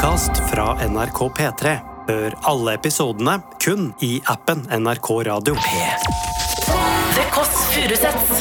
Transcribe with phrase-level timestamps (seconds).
[0.00, 1.72] podkast fra NRK P3.
[2.08, 5.54] Hør alle episodene kun i appen NRK Radio.
[7.12, 8.38] The Kåss Furuseths.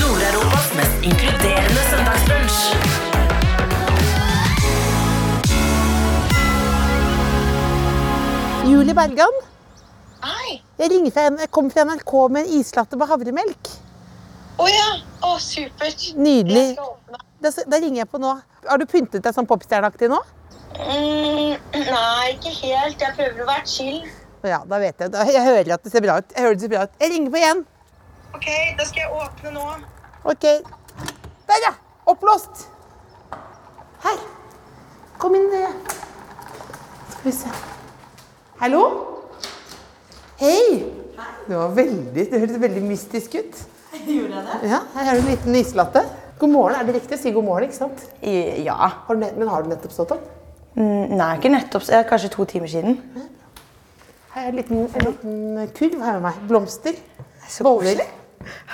[0.00, 2.60] Nord-Europas mest inkluderende søndagsbrunsj.
[8.68, 9.40] Julie Bergan,
[10.28, 10.60] Hei.
[10.78, 13.83] jeg ringer fra, jeg kommer fra NRK med en islatte på havremelk.
[14.60, 14.88] Å ja.
[15.24, 16.10] Å, supert.
[16.20, 16.66] Nydelig.
[16.70, 17.20] Jeg skal åpne.
[17.42, 18.34] Da, da ringer jeg på nå.
[18.68, 20.20] Har du pyntet deg sånn popstjerneaktig nå?
[20.74, 23.02] Mm, nei, ikke helt.
[23.02, 24.04] Jeg prøver å være chill.
[24.44, 25.12] Ja, da vet jeg.
[25.14, 26.36] Da, jeg hører at det ser bra ut.
[26.36, 26.94] Jeg hører det ser bra ut.
[27.00, 27.64] Jeg ringer på igjen.
[28.34, 29.66] OK, da skal jeg åpne nå.
[30.32, 30.46] Ok.
[31.50, 31.74] Der, ja.
[32.10, 32.66] Oppblåst.
[34.04, 34.24] Her.
[35.22, 35.72] Kom inn, dere.
[37.14, 37.52] Skal vi se.
[38.60, 38.82] Hallo?
[40.40, 40.82] Hei.
[41.44, 43.62] Det var veldig, det hørtes veldig mystisk ut.
[44.14, 44.70] Gjorde jeg det?
[44.70, 46.02] Ja, her har du en liten islatte.
[46.38, 46.76] God morgen.
[46.80, 48.00] Er det riktig å si god morgen, ikke sant?
[48.22, 48.74] Ja.
[49.06, 50.24] Har du, men har du nettopp stått opp?
[50.74, 51.86] Mm, Nei, ikke nettopp.
[52.10, 52.96] Kanskje to timer siden.
[54.34, 56.40] Her er en liten, en liten kurv her med meg.
[56.50, 56.98] Blomster.
[57.48, 58.02] Så Boller.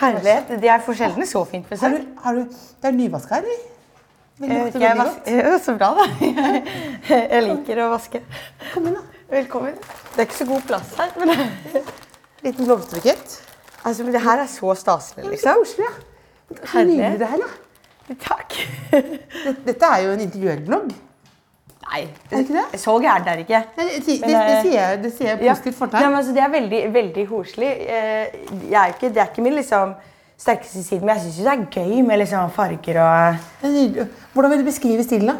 [0.00, 0.54] Herlighet.
[0.62, 3.44] Det er for sjelden så fint for Har du, har du, det er nyvaska her,
[3.44, 3.66] eller?
[4.40, 5.28] Eh, lukter veldig godt.
[5.36, 6.06] Ja, Så bra, da.
[7.12, 8.22] Jeg liker å vaske.
[8.72, 9.04] Kom inn, da.
[9.30, 9.76] Velkommen.
[10.14, 11.12] Det er ikke så god plass her.
[11.20, 11.36] Men
[12.40, 13.36] Liten blomsterbukett.
[13.84, 15.54] Altså, men det her er så staselig, Så liksom.
[15.64, 16.64] koselig, ja.
[16.66, 18.14] Så nydelig det her, da.
[18.20, 18.56] Takk.
[18.90, 20.90] Dette, dette er jo en intervjuerblogg.
[21.90, 22.80] Nei, Er det ikke det?
[22.80, 23.60] så gærent er det ikke.
[23.76, 25.52] Nei, Det, det, Men, det, eh, sier jeg, det sier jeg Ja.
[25.54, 26.08] positivt Nei, fortegn.
[26.10, 27.70] men altså, det er veldig, veldig koselig.
[27.70, 28.26] Eh,
[28.70, 29.94] Jeg er ikke, det er ikke min liksom,
[30.38, 34.08] sterkeste side, men jeg syns det er gøy med liksom, farger og Det.
[34.34, 35.36] Hvordan vil du beskrive stilen, da?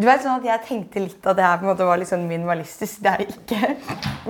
[0.00, 2.08] Du vet sånn at Jeg tenkte litt at det her på en måte var litt
[2.08, 3.02] sånn minimalistisk.
[3.04, 3.74] Det er det ikke.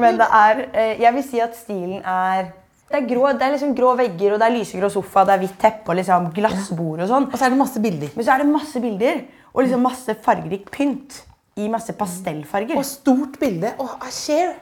[0.02, 2.50] Men det er, eh, jeg vil si at stilen er
[2.90, 5.42] det er, grå, det er liksom grå vegger, og det er lysegrå sofa, det er
[5.44, 7.04] hvitt teppe og liksom glassbord.
[7.04, 7.28] og sånn.
[7.30, 8.10] Og så er det masse bilder.
[8.16, 9.20] Men så er det masse bilder
[9.54, 11.20] og liksom masse fargerik pynt
[11.62, 12.74] i masse pastellfarger.
[12.74, 13.70] Og stort bilde.
[13.78, 14.56] Og Asher.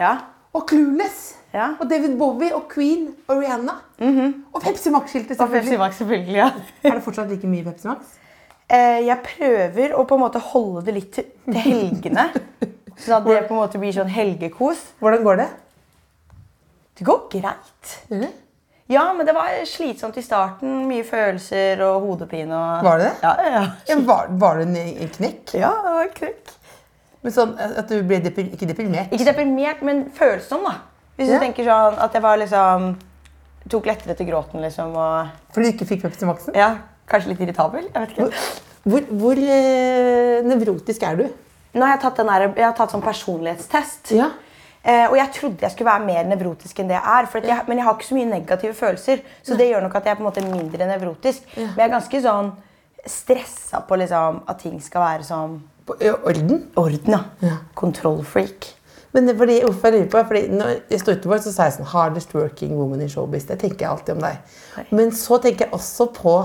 [0.00, 0.14] Ja.
[0.56, 1.34] Og Clueless.
[1.52, 1.74] Ja.
[1.76, 3.76] Og David Bowie og Queen og Rihanna.
[4.00, 5.76] Og Pepsi Max-skiltet, Og Pepsi.
[5.76, 6.40] Max, selvfølgelig.
[6.40, 6.48] ja.
[6.84, 8.16] Er det fortsatt like mye Pepsi Max?
[8.70, 12.28] Eh, Jeg prøver å på en måte holde det litt til til helgene.
[12.96, 14.78] Sånn at det på en måte blir sånn helgekos.
[15.02, 15.46] Hvordan går det?
[16.94, 17.94] Det går greit.
[18.08, 18.28] Mm.
[18.92, 20.84] Ja, men det var slitsomt i starten.
[20.86, 22.54] Mye følelser og hodepine.
[22.54, 22.84] Og...
[22.86, 23.14] Var det det?
[23.24, 23.96] Ja, ja, ja.
[24.06, 25.54] Var, var det en, en knekk?
[25.58, 26.52] ja, det var krøkk.
[27.24, 29.12] Men sånn at du ble deprim ikke deprimert?
[29.16, 30.76] Ikke deprimert, men følsom, da.
[31.18, 31.38] Hvis Ja.
[31.40, 32.94] du tenker sånn at jeg var liksom
[33.72, 34.90] Tok lettere til gråten, liksom.
[34.92, 36.54] Og Fordi du ikke fikk Pepsi Max-en?
[36.54, 36.74] ja,
[37.10, 37.88] kanskje litt irritabel.
[37.90, 38.30] Jeg vet ikke.
[38.84, 41.26] Hvor, hvor eh, nevrotisk er du?
[41.74, 44.12] Nå har jeg tatt, den her, jeg har tatt sånn personlighetstest.
[44.14, 44.28] Ja.
[44.84, 47.28] Eh, og jeg trodde jeg skulle være mer nevrotisk enn det jeg er.
[47.48, 50.12] Jeg, men jeg har ikke så mye negative følelser, så det gjør nok at jeg
[50.14, 51.46] er på en måte mindre nevrotisk.
[51.56, 52.52] Men jeg er ganske sånn
[53.08, 56.66] stressa på liksom, at ting skal være som På ja, orden?
[56.80, 57.12] orden.
[57.12, 57.22] Ja.
[57.44, 57.56] Ja.
[57.76, 58.70] Kontrollfreak.
[59.14, 61.76] Men det, fordi, hvorfor jeg lurer på, fordi når jeg står utenfor, så sa jeg
[61.76, 63.44] sånn Hardest working woman in showbiz.
[63.46, 64.54] Det tenker jeg alltid om deg.
[64.90, 66.36] Men så tenker jeg også på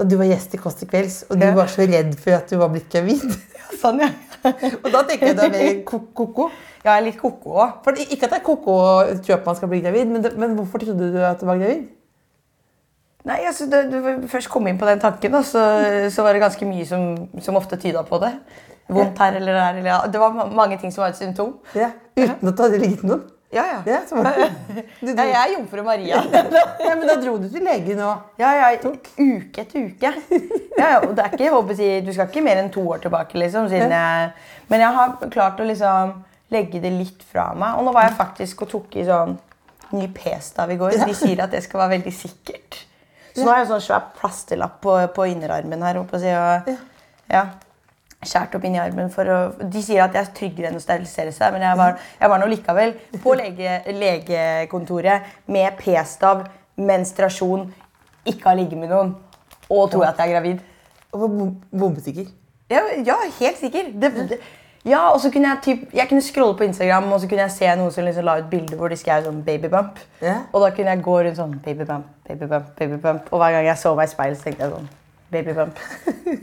[0.00, 1.52] da du var gjest i Kåss til kvelds, og du Ja.
[1.54, 3.22] var så redd for at du var blitt gravid.
[3.82, 4.08] Sånn, ja.
[4.82, 6.48] og da tenker jeg du er mer ko-ko?
[6.80, 7.90] Ja, litt ko-ko òg.
[8.08, 10.56] Ikke at det er ko-ko å tro at man skal bli gravid, men, det, men
[10.56, 11.84] hvorfor trodde du at du var gravid?
[13.28, 15.60] Nei, altså, det, du først kom inn på den tanken, og så,
[16.08, 17.02] så var det ganske mye som,
[17.44, 18.32] som ofte tyda på det.
[18.90, 19.76] Vondt her eller der.
[19.76, 19.98] Eller, ja.
[20.10, 21.52] Det var mange ting som var et symptom.
[21.76, 21.90] Ja.
[22.16, 23.26] Uten at du hadde ligget noen?
[23.50, 23.82] Ja, ja.
[23.92, 26.22] Ja, så Ja, jeg er jomfru Maria.
[26.86, 30.12] ja, men da dro du til legen og Ja, ja, uke etter uke.
[30.80, 33.02] Ja, ja, og det er ikke, håper jeg, Du skal ikke mer enn to år
[33.02, 33.68] tilbake, liksom.
[33.74, 34.32] Jeg,
[34.70, 36.14] men jeg har klart å liksom
[36.50, 37.78] legge det litt fra meg.
[37.78, 39.36] Og nå var jeg faktisk og tok i sånn
[39.94, 40.96] ny p-stav i går.
[41.06, 42.84] De sier at det skal være veldig sikkert.
[43.34, 46.00] Så nå har jeg sånn svær plasterlapp på, på innerarmen her.
[46.00, 46.70] Oppe, og,
[47.30, 47.44] ja,
[48.26, 49.38] skjært opp inn i armen for å
[49.72, 52.42] De sier at jeg er tryggere enn å sterilisere seg, men jeg var, jeg var
[52.42, 56.44] nå likevel på lege, legekontoret med p-stav,
[56.80, 57.68] menstruasjon,
[58.28, 59.14] ikke har ligget med noen,
[59.70, 60.66] og tror at jeg er gravid.
[61.12, 62.28] og var bombesikker.
[62.70, 63.88] Ja, ja helt sikker.
[64.02, 64.38] Det, det,
[64.84, 67.56] ja, og så kunne jeg, typ, jeg kunne scrolle på Instagram og så kunne jeg
[67.56, 69.98] se noen som liksom la ut bilder hvor de skrev sånn babybump.
[70.22, 70.46] Yeah.
[70.52, 73.28] Og da kunne jeg gå rundt sånn babybump, babybump, babybump.
[73.32, 74.88] Og hver gang jeg så meg i speilet, tenkte jeg sånn
[75.30, 75.78] babybump.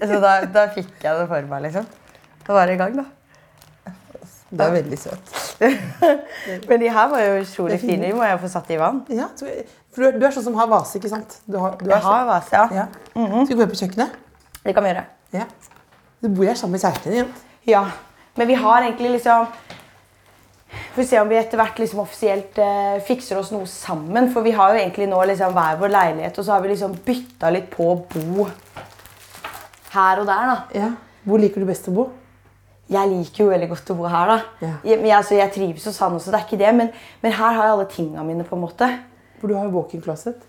[0.10, 1.86] så da, da fikk jeg det for meg, liksom.
[2.48, 3.06] Da var det i gang, da.
[4.50, 5.32] Du er veldig søt.
[6.70, 8.06] Men de her var jo utrolig fine.
[8.08, 9.02] De må jeg få satt i vann.
[9.12, 9.28] Ja,
[9.98, 11.40] for du er, sånn som har vase, ikke sant?
[11.50, 12.28] Du har, du Jeg har Mhm.
[12.30, 12.68] vase, ja.
[12.72, 12.86] ja.
[13.16, 13.46] Mm -hmm.
[13.46, 14.10] Skal vi gå inn på kjøkkenet?
[14.64, 15.04] Det kan vi gjøre.
[15.34, 15.44] Ja.
[16.22, 17.34] Du bor her sammen med kjæresten din.
[17.68, 17.86] Ja,
[18.36, 19.48] men vi har egentlig liksom
[20.96, 24.34] Får se om vi etter hvert liksom offisielt eh, fikser oss noe sammen.
[24.34, 26.96] For vi har jo egentlig nå liksom hver vår leilighet, og så har vi liksom
[27.06, 28.48] bytta litt på å bo
[29.94, 30.48] her og der.
[30.52, 30.58] da.
[30.76, 30.90] Ja.
[31.28, 32.10] Hvor liker du best å bo?
[32.88, 34.28] Jeg liker jo veldig godt å bo her.
[34.32, 34.38] da.
[34.64, 34.74] Ja.
[34.88, 36.92] Jeg, men, altså, jeg trives hos han også, det er ikke det, men,
[37.24, 38.46] men her har jeg alle tinga mine.
[38.48, 38.88] på en måte.
[39.42, 40.40] For du har jo walk-in closet.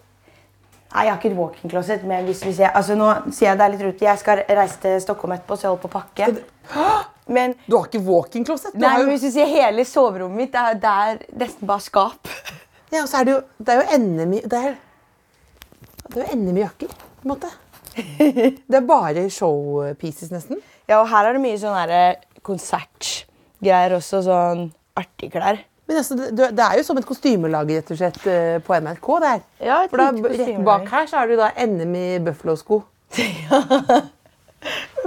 [0.94, 3.58] Nei, Jeg har ikke et walk-in closet, men hvis, hvis jeg, altså nå sier jeg
[3.60, 4.06] det er litt rute.
[4.06, 6.30] Jeg skal reise til Stockholm etterpå, så jeg holder på å pakke.
[7.28, 8.72] Men, Du har ikke walk-in closet?
[8.78, 11.84] Nei, har men hvis du sier hele soverommet mitt, det er, det er nesten bare
[11.84, 12.30] skap.
[12.94, 14.78] ja, og så er det, jo, det er jo NM i Det er,
[16.08, 17.50] det er jo NM i jakker, på en måte.
[18.70, 20.60] Det er bare showpieces, nesten.
[20.88, 24.22] Ja, og her er det mye sånn her konsertgreier også.
[24.26, 24.68] Sånn
[24.98, 25.60] artige klær.
[25.88, 29.06] Men altså, det, det er jo som et kostymelag rett og slett eh, på NRK.
[29.24, 29.42] det her.
[29.64, 32.82] Ja, et For da, Rett bak her så har du da NM i Buffalo-sko.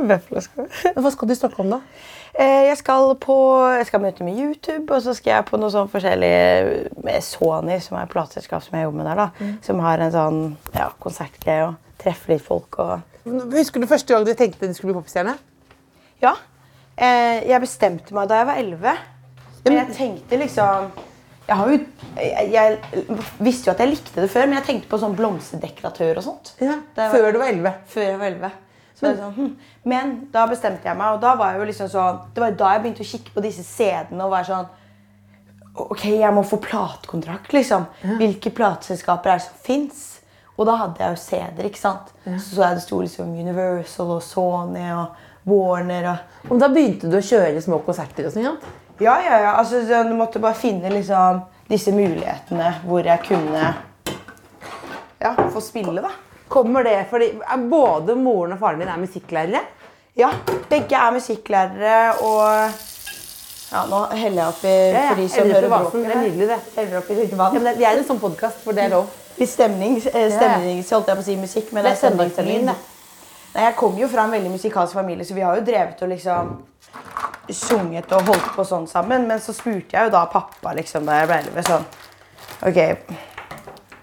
[0.02, 1.80] Men Hva skal du i Stockholm, da?
[2.34, 3.36] Eh, Jeg skal på
[3.76, 6.32] Jeg skal møte med YouTube, og så skal jeg på noe sånn forskjellig
[7.04, 9.22] med Sony, som er et plateselskap som jeg jobber med der.
[9.22, 9.52] da.
[9.66, 10.42] Som har en sånn
[10.74, 11.68] ja, konsertgreie
[12.02, 13.08] og treffer litt folk og
[13.54, 15.36] Husker du første gang du tenkte du skulle bli popstjerne?
[16.24, 16.32] Ja.
[16.98, 18.96] Eh, jeg bestemte meg da jeg var 11.
[19.66, 20.88] Men jeg tenkte liksom
[21.48, 21.78] jeg, har jo,
[22.18, 26.18] jeg, jeg visste jo at jeg likte det før, men jeg tenkte på sånn blomsterdekoratør
[26.22, 26.54] og sånt.
[26.62, 27.74] Ja, var- Før du var 11?
[27.92, 28.52] Før jeg var 11.
[28.96, 29.56] Så var sånn, hm.
[29.92, 32.72] Men da bestemte jeg meg, og da var jeg jo liksom sånn, det var da
[32.74, 34.70] jeg begynte å kikke på disse CD-ene og være sånn
[35.82, 37.86] Ok, jeg må få platekontrakt, liksom.
[38.20, 40.11] Hvilke plateselskaper er det som fins?
[40.60, 42.12] Og da hadde jeg jo CD-er, ikke sant.
[42.26, 45.16] Så så jeg det sto liksom Universal og Sony og
[45.50, 48.44] Warner og Og da begynte du å kjøre små konserter og sånn?
[48.46, 48.56] ja?
[49.02, 49.54] Ja, ja, ja.
[49.58, 51.40] Altså, så du måtte bare finne liksom
[51.72, 53.72] disse mulighetene hvor jeg kunne
[55.22, 56.12] ja, få spille, da.
[56.52, 59.62] Kommer det fordi er både moren og faren din er musikklærere?
[60.20, 60.30] Ja,
[60.70, 62.74] begge er musikklærere, og
[63.72, 65.10] ja, nå heller jeg oppi Ja, ja.
[65.14, 66.02] for de som hører oppi.
[66.04, 66.24] Det er bråket.
[66.28, 66.60] nydelig, det.
[66.76, 69.08] Heller oppi litt Ja, men vi er en sånn podkast hvor det er lov.
[69.38, 72.66] Litt stemning, eh, stemning så holdt jeg på å si musikk, men Det er stemningstermin.
[72.72, 76.10] Nei, jeg kommer jo fra en veldig musikalsk familie, så vi har jo drevet og
[76.10, 76.52] liksom
[77.52, 79.28] sunget og holdt på sånn sammen.
[79.28, 81.86] Men så spurte jeg jo da pappa liksom, da jeg ble 11 sånn
[82.62, 82.78] Ok,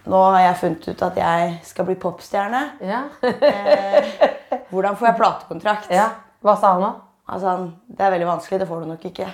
[0.09, 2.63] nå har jeg funnet ut at jeg skal bli popstjerne.
[2.83, 3.05] Ja.
[4.71, 5.93] Hvordan får jeg platekontrakt?
[5.95, 6.09] ja.
[6.43, 6.91] Hva sa han da?
[7.29, 9.27] Altså, han, det er veldig vanskelig, det får du nok ikke.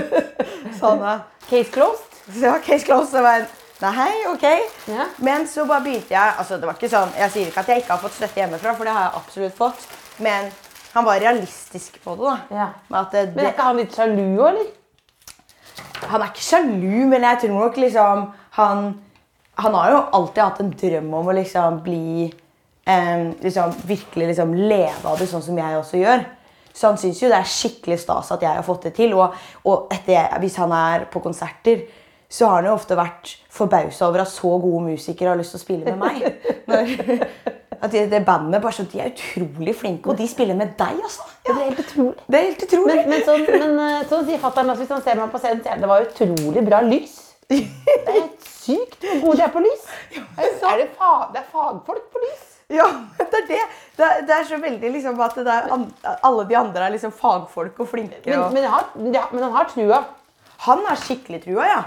[0.80, 1.14] sånn da.
[1.48, 2.18] Case closed?
[2.42, 3.14] Ja, case closed.
[3.14, 3.46] Det var
[3.84, 4.44] jeg, Nei, ok.
[4.92, 5.08] Ja.
[5.24, 7.82] Men så bare begynte jeg altså det var ikke sånn, Jeg sier ikke at jeg
[7.82, 9.86] ikke har fått støtte hjemmefra, for det har jeg absolutt fått.
[10.24, 10.52] Men
[10.94, 12.30] han var realistisk på det.
[12.30, 12.36] da.
[12.54, 12.68] Ja.
[13.00, 14.70] At det, Men er ikke han litt sjalu òg, eller?
[16.10, 18.82] Han er ikke sjalu, men jeg tror nok liksom Han,
[19.58, 22.28] han har jo alltid hatt en drøm om å liksom bli
[22.86, 26.24] eh, liksom, Virkelig liksom leve av det sånn som jeg også gjør.
[26.74, 29.14] Så han syns jo det er skikkelig stas at jeg har fått det til.
[29.18, 29.34] Og,
[29.70, 31.84] og etter, hvis han er på konserter,
[32.34, 35.60] så har han jo ofte vært forbausa over at så gode musikere har lyst til
[35.60, 36.24] å spille med meg.
[36.70, 36.94] Når,
[37.84, 40.98] at det, det bandet bare sånn, De er utrolig flinke, og de spiller med deg,
[41.04, 41.28] altså.
[41.44, 42.24] Det er helt utrolig.
[42.26, 42.96] Det er helt utrolig.
[42.96, 45.62] Men, men, sånn, men eh, sånn sier fatter'n at hvis han ser meg på scenen,
[45.62, 47.16] sier han det var utrolig bra lys.
[47.52, 49.88] Det er helt sykt hvor gode de er på lys.
[50.16, 52.44] Er det, fa det er fagfolk på lys.
[52.72, 52.88] Ja,
[53.20, 53.64] det er det.
[53.94, 55.84] Det er, det er så veldig liksom at an,
[56.16, 58.24] alle de andre er liksom fagfolk og flinke.
[58.24, 58.88] Men, og, men, han har,
[59.20, 60.00] ja, men han har trua.
[60.64, 61.82] han har skikkelig trua, ja.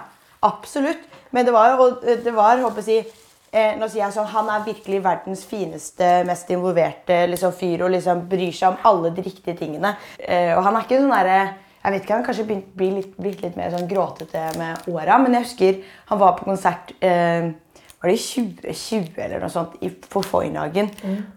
[0.47, 1.05] Absolutt.
[1.35, 3.05] Men det var jo det var, håper jeg
[3.51, 7.93] eh, nå sier jeg sånn, Han er virkelig verdens fineste, mest involverte liksom, fyr og
[7.95, 9.95] liksom bryr seg om alle de riktige tingene.
[10.19, 11.39] Eh, og han er ikke sånn derre
[11.87, 15.19] jeg vet ikke, Han kanskje begynt, blir litt, blitt litt mer sånn gråtete med åra,
[15.23, 15.77] men jeg husker
[16.09, 17.53] han var på konsert eh,
[17.97, 20.91] var det i 2020 eller noe sånt i, på Foynhagen,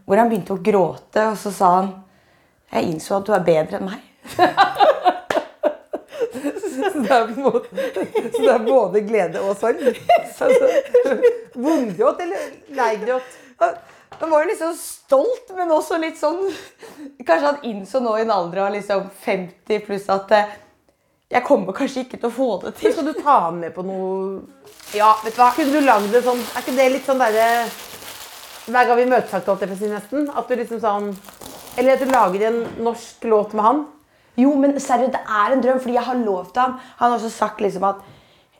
[0.04, 1.92] hvor han begynte å gråte, og så sa han
[2.70, 4.02] Jeg innså at du er bedre enn meg.
[6.92, 7.87] Så det er, måte,
[8.32, 9.82] så det er både glede og sorg.
[10.40, 10.68] Altså,
[11.54, 13.34] Vondgråt eller leigråt?
[14.20, 16.40] Han var jo liksom stolt, men også litt sånn
[17.26, 20.56] Kanskje han innså nå i en alder av liksom 50 pluss at eh,
[21.30, 22.90] jeg kommer kanskje ikke til å få det til.
[22.90, 24.40] Skal du ta han med på noe
[24.96, 25.52] Ja, vet du hva?
[25.54, 27.46] Kunne du lagd det sånn Er ikke det litt sånn derre
[28.66, 30.26] Hver gang vi møtes, holdt jeg på å si nesten.
[30.34, 31.12] At du liksom sånn
[31.78, 33.84] Eller at du lager en norsk låt med han.
[34.40, 36.76] Jo, men seriøst, det er en drøm, fordi jeg har lovt ham.
[37.00, 38.00] Han har også sagt liksom at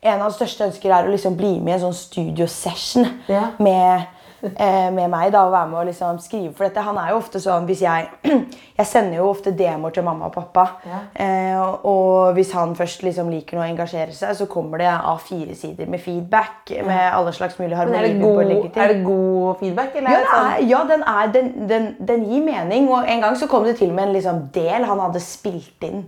[0.01, 3.47] en av hans største ønsker er å liksom bli med i en sånn studiosession Ja.
[3.61, 4.07] med,
[4.41, 6.83] med meg da, og være med og liksom skrive for dette.
[6.85, 8.09] Han er jo ofte sånn hvis jeg
[8.81, 10.63] Jeg sender jo ofte demoer til mamma og pappa.
[10.89, 10.99] Ja.
[11.21, 15.91] Eh, og hvis han først liksom liker noe å engasjere seg, så kommer det A4-sider
[15.91, 18.63] med feedback med alle slags mulige er harmonier.
[18.63, 19.99] god, er det god feedback?
[19.99, 22.89] Eller Ja, er sånn, er, ja den, er, den, den, den gir mening.
[22.89, 26.01] Og en gang så kom det til med en liksom del han hadde spilt inn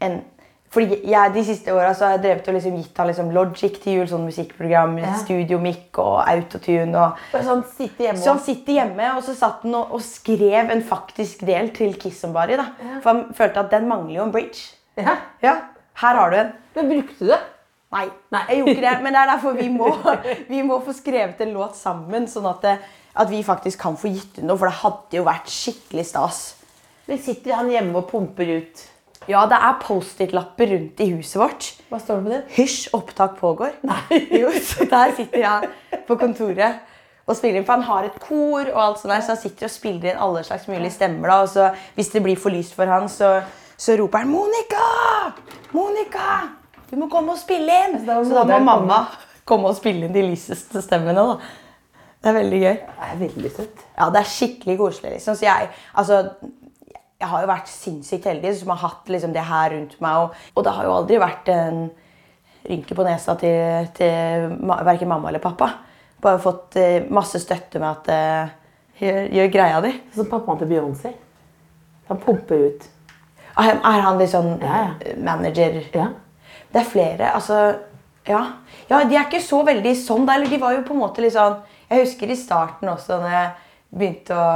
[0.00, 0.18] en
[0.74, 4.00] Fordi jeg, De siste åra har jeg drevet og liksom gitt han liksom Logic til
[4.00, 5.14] jul, sånn musikkprogram, Ja.
[5.20, 6.94] Studio Mic og Autotune.
[6.98, 7.16] og...
[7.32, 10.70] så han sitte hjemme Så han sitter hjemme og så satt han og, og skrev
[10.74, 12.56] en faktisk del til Kiss Somebody.
[12.58, 12.66] da.
[13.02, 14.74] For han følte at den mangler jo en bridge.
[14.96, 15.16] ja.
[15.42, 15.56] Ja,
[16.02, 16.52] Her har du en.
[16.74, 17.38] Men brukte du det?
[17.92, 18.08] Nei,
[18.50, 19.02] jeg gjorde ikke det.
[19.02, 19.88] Men det er derfor vi må,
[20.52, 22.74] vi må få skrevet en låt sammen, sånn at, det,
[23.16, 24.58] at vi faktisk kan få gitt ut noe.
[24.58, 26.42] For det hadde jo vært skikkelig stas.
[27.06, 28.82] Men sitter han hjemme og pumper ut?
[29.28, 31.70] Ja, det er Post-It-lapper rundt i huset vårt.
[31.90, 32.42] Hva står det på det?
[32.56, 33.72] Hysj, opptak pågår.
[33.86, 34.20] Nei.
[34.42, 36.82] Jo, så der sitter jeg på kontoret
[37.26, 37.66] og spiller inn.
[37.66, 40.22] For han har et kor, og alt sånt der, så han sitter og spiller inn
[40.22, 41.28] alle slags mulige stemmer.
[41.32, 43.40] da, og så Hvis det blir for lyst for han, så,
[43.76, 44.86] så roper han 'Monica!
[45.74, 46.28] Monica!
[46.90, 49.06] Du må komme og spille inn!' må Så da må mamma
[49.44, 51.18] komme og spille inn de lyseste stemmene.
[51.18, 51.38] da.
[52.22, 52.76] Det er veldig gøy.
[52.76, 53.82] Det er veldig søtt.
[53.98, 55.10] Ja, det er skikkelig koselig.
[55.12, 55.34] liksom.
[55.34, 56.30] Så jeg, altså,
[57.16, 60.18] jeg har jo vært sinnssykt heldig som har hatt liksom, det her rundt meg.
[60.26, 61.78] Og, og det har jo aldri vært en
[62.66, 64.50] rynke på nesa til, til
[64.84, 65.70] verken mamma eller pappa.
[66.22, 68.52] Bare fått eh, masse støtte med at eh,
[69.00, 69.92] gjør, gjør greia di.
[70.16, 71.14] Så pappaen til Beyoncé.
[72.10, 72.86] Han pumper ut.
[73.56, 74.90] Er er han litt sånn Ja, ja.
[75.00, 75.78] eh, manager?
[75.96, 76.10] Ja.
[76.72, 77.60] Det er flere, altså
[78.26, 78.40] ja.
[78.90, 80.26] ja, de er ikke så veldig sånn.
[80.26, 83.20] Der, Eller de var jo på en måte litt sånn Jeg husker i starten også
[83.22, 83.50] når jeg
[83.96, 84.48] begynte å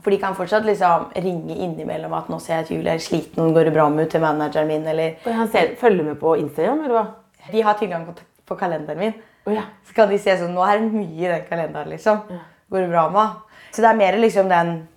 [0.00, 3.52] For de kan fortsatt liksom ringe innimellom at 'nå ser jeg at Julie er sliten,
[3.54, 6.36] går det bra med henne?' til manageren min, eller Og han ser, følger med på
[6.36, 7.06] Instagram, eller hva?
[7.52, 8.14] De har tilgang på,
[8.46, 9.14] på kalenderen min.
[9.46, 9.62] Oh, ja.
[9.84, 12.20] Så kan de se sånn 'Nå er det mye i den kalenderen', liksom.
[12.70, 13.36] Går det bra med henne?
[13.72, 14.88] Så det er mer liksom den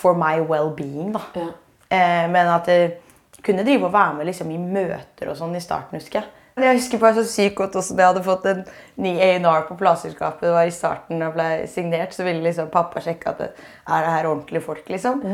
[0.00, 1.20] for my well-being, da.
[1.34, 1.48] Ja.
[1.90, 2.98] Eh, men at jeg
[3.42, 6.28] kunne drive og være med liksom, i møter og sånn i starten, husker jeg.
[6.54, 8.60] Jeg husker bare så sykt godt også da jeg hadde fått en
[9.02, 10.46] ny A&R på plateselskapet.
[10.46, 13.50] Det var i starten da jeg ble signert, så ville liksom pappa sjekke at det,
[13.88, 15.24] er det her ordentlige folk, liksom.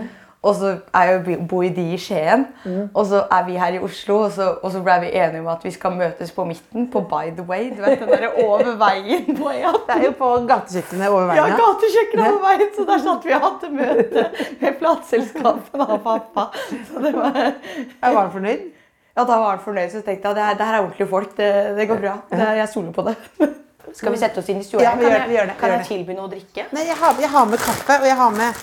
[0.41, 2.47] Og så er jeg jo bor de i Skien,
[2.95, 5.51] og så er vi her i Oslo, og så, og så ble vi enige om
[5.53, 7.69] at vi skal møtes på midten på By the Way.
[7.77, 9.85] Du vet den der over veien på E18.
[9.91, 11.45] Det er jo på gatekjøkkenet over veien.
[11.45, 14.27] Ja, gatekjøkkenet over veien, så der satt vi og hadde møte
[14.63, 16.49] med plateselskapet og pappa.
[16.89, 17.41] Så det var...
[17.45, 18.69] Jeg var fornøyd?
[19.17, 21.33] Ja, da var han fornøyd, så tenkte jeg at det her er ordentlige folk.
[21.37, 22.15] Det, det går bra.
[22.31, 23.17] Det, jeg stoler på det.
[23.99, 24.83] Skal vi sette oss inn i stua?
[24.85, 26.69] Ja, vi kan jeg, det, Kan jeg tilby noe å drikke?
[26.77, 28.61] Nei, jeg har, jeg har med kaffe, og jeg har med,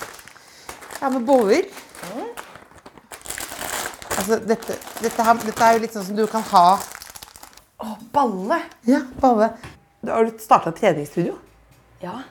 [0.94, 1.68] jeg har med boller.
[4.18, 6.64] Altså, dette, dette, her, dette er jo litt sånn som du kan ha
[7.78, 8.58] Å, balle!
[8.90, 9.52] Ja, balle.
[10.08, 11.36] Har du starta treningsstudio?
[12.02, 12.22] Ja.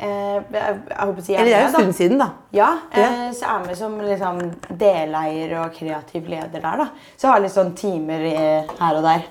[0.00, 2.28] Eh, jeg, håper å si jeg Eller det er jo en stund siden, da.
[2.56, 4.38] Ja, eh, så jeg er med som liksom,
[4.80, 6.80] deleier og kreativ leder der.
[6.80, 6.86] da.
[7.16, 9.26] Så jeg har litt sånn timer eh, her og der.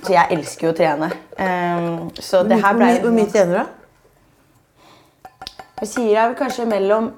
[0.00, 1.10] Så jeg elsker jo å trene.
[1.38, 1.86] Eh,
[2.18, 3.74] så det her ble hvor mye trener du?
[5.78, 7.12] Jeg sier jeg vel kanskje mellom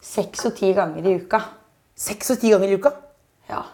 [0.00, 1.42] seks og ti ganger i uka.
[2.06, 2.94] Seks og ti ganger i uka?
[3.52, 3.66] Ja.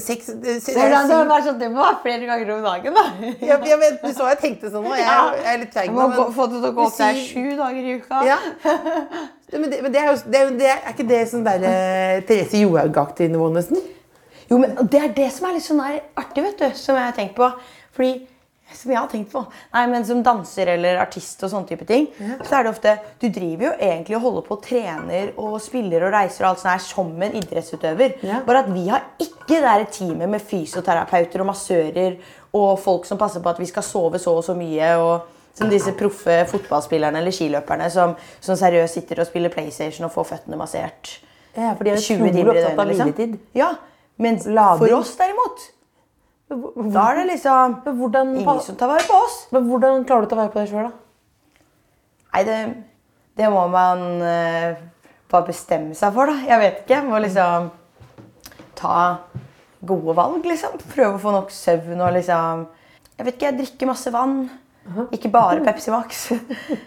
[0.00, 3.04] Seks, det, er, er sånn, det må være flere ganger om dagen, da.
[3.22, 4.94] jeg, jeg vet, du så jeg tenkte sånn nå.
[4.98, 5.06] Jeg,
[5.38, 5.96] jeg er litt treig nå.
[6.00, 8.22] må Men, få det til å gå opp der sju dager i uka.
[8.26, 8.38] ja.
[9.54, 12.16] Men det, men det er jo det er, det er, ikke det sånn der eh,
[12.26, 13.78] Therese Johaug-aktig nivå, nesten?
[14.48, 17.14] Jo, men Det er det som er litt sånn artig, vet du, som jeg har
[17.16, 17.48] tenkt på.
[17.94, 18.14] Fordi,
[18.78, 19.44] som jeg har tenkt på.
[19.74, 22.08] Nei, men Som danser eller artist og sånne type ting,
[22.44, 26.06] så er det ofte Du driver jo egentlig og holder på og trener og spiller
[26.06, 28.18] og reiser og alt sånt her som en idrettsutøver.
[28.22, 28.40] Ja.
[28.46, 32.18] Bare at vi har ikke det der teamet med fysioterapeuter og massører
[32.54, 34.96] og folk som passer på at vi skal sove så og så mye.
[34.96, 40.10] og som disse proffe fotballspillerne eller skiløperne som, som seriøst sitter og spiller PlayStation og
[40.14, 41.20] får føttene massert.
[41.54, 43.36] Ja, for de er 20 utrolig timer i døgnet, liksom.
[43.54, 43.68] Ja,
[44.18, 45.62] men for oss derimot,
[46.94, 49.38] da er det liksom hvordan, ingen som tar vare på oss.
[49.54, 51.62] men hvordan klarer du å ta vare på deg sjøl, da?
[52.34, 52.58] Nei, det,
[53.38, 54.82] det må man uh,
[55.30, 56.42] bare bestemme seg for, da.
[56.48, 57.02] Jeg vet ikke.
[57.06, 57.70] Må liksom
[58.78, 58.96] ta
[59.86, 60.80] gode valg, liksom.
[60.90, 62.66] Prøve å få nok søvn og liksom
[63.14, 64.38] Jeg vet ikke, jeg drikker masse vann.
[65.16, 66.18] Ikke bare Pepsi Max.
[66.32, 66.36] eh,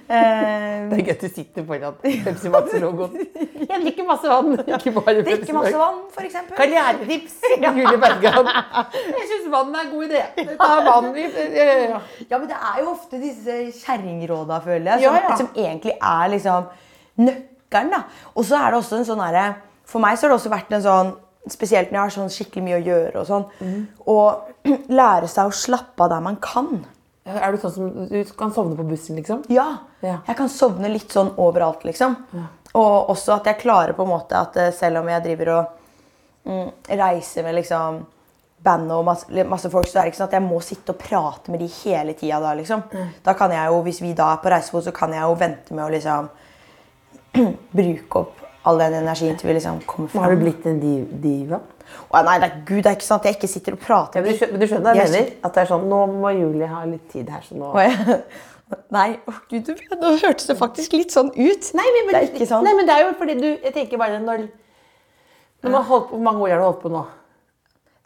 [0.08, 3.16] Det er gøy at du sitter foran Pepsi Max-logoen.
[3.72, 4.52] Jeg drikker masse vann.
[4.78, 6.56] Ikke bare Pepsi Drikker masse vann, eksempel.
[6.60, 7.38] Karrieretips!
[7.64, 8.50] Julie Bergan.
[8.94, 10.24] Jeg syns vann er en god idé.
[10.62, 11.10] Ta vann.
[11.16, 12.02] vi- ja, ja, ja.
[12.30, 15.38] Ja, men det er jo ofte disse kjerringråda, føler jeg, Ja, som, ja.
[15.42, 16.68] som egentlig er liksom
[17.18, 17.90] nøkkelen.
[17.96, 18.04] da.
[18.36, 19.48] Og så er det også en sånn herre
[19.88, 21.16] For meg så har det også vært en sånn
[21.48, 23.46] Spesielt når jeg har sånn skikkelig mye å gjøre og sånn.
[24.04, 24.16] Å
[25.00, 26.82] lære seg å slappe av der man kan.
[27.28, 29.42] Er du sånn som du kan sovne på bussen, liksom?
[29.52, 29.68] Ja.
[30.00, 30.20] Ja.
[30.28, 32.16] Jeg kan sovne litt sånn overalt, liksom.
[32.78, 36.48] Og også at jeg klarer på en måte at eh, selv om jeg driver og
[36.48, 36.70] mm,
[37.00, 38.00] reiser med liksom
[38.64, 41.02] bandet og masse, masse folk, så er det ikke sånn at jeg må sitte og
[41.02, 42.84] prate med de hele tida da, liksom.
[43.26, 45.78] Da kan jeg jo, hvis vi da er på reisefot, så kan jeg jo vente
[45.78, 46.30] med å liksom
[47.78, 50.26] bruke opp all den energien til vi liksom kommer fram.
[50.26, 51.62] Har du blitt en div diva?
[52.12, 53.26] Å, nei, det er, Gud, det er ikke sant.
[53.28, 54.20] Jeg ikke sitter og prater.
[54.20, 55.34] Ja, men du skjønner, hva jeg mener?
[55.48, 58.20] At det er sånn Nå må Julie ha litt tid her, så nå Å, ja.
[58.98, 61.70] Nei, å Gud, du- nå hørtes det faktisk litt sånn ut.
[61.78, 62.68] Nei, men, det er ikke sånn.
[62.68, 64.50] Nei, men det er jo fordi du Jeg tenker bare når
[65.64, 67.06] når man holdt på, Hvor mange år har du holdt på nå?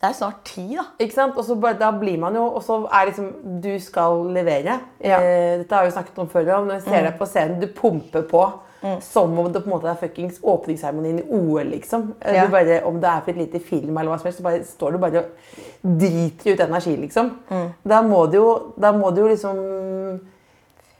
[0.01, 0.85] Det er snart ti, da.
[1.03, 1.35] Ikke sant?
[1.37, 4.79] Og så da blir man jo Og så er liksom Du skal levere.
[5.03, 5.19] Ja.
[5.19, 6.47] Eh, dette har vi snakket om før.
[6.47, 8.45] Når jeg ser deg på scenen, du pumper på
[9.01, 12.13] som om det på en måte er fuckings åpningsseremonien i OL, liksom.
[12.19, 12.47] Eh, Ja.
[12.49, 14.91] Bare, om det er for et lite film eller hva som helst, så bare, står
[14.91, 17.31] du bare og driter ut energi, liksom.
[17.83, 19.59] Da, må du jo, da må du jo liksom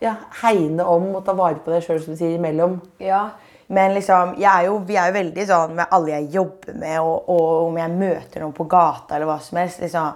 [0.02, 2.80] ja, hegne om og ta vare på deg sjøl, som du sier, imellom.
[3.02, 3.30] Ja.
[3.72, 7.30] Men liksom, er jo, vi er jo veldig sånn med alle jeg jobber med, og,
[7.32, 9.80] og om jeg møter noen på gata eller hva som helst.
[9.80, 10.12] Liksom,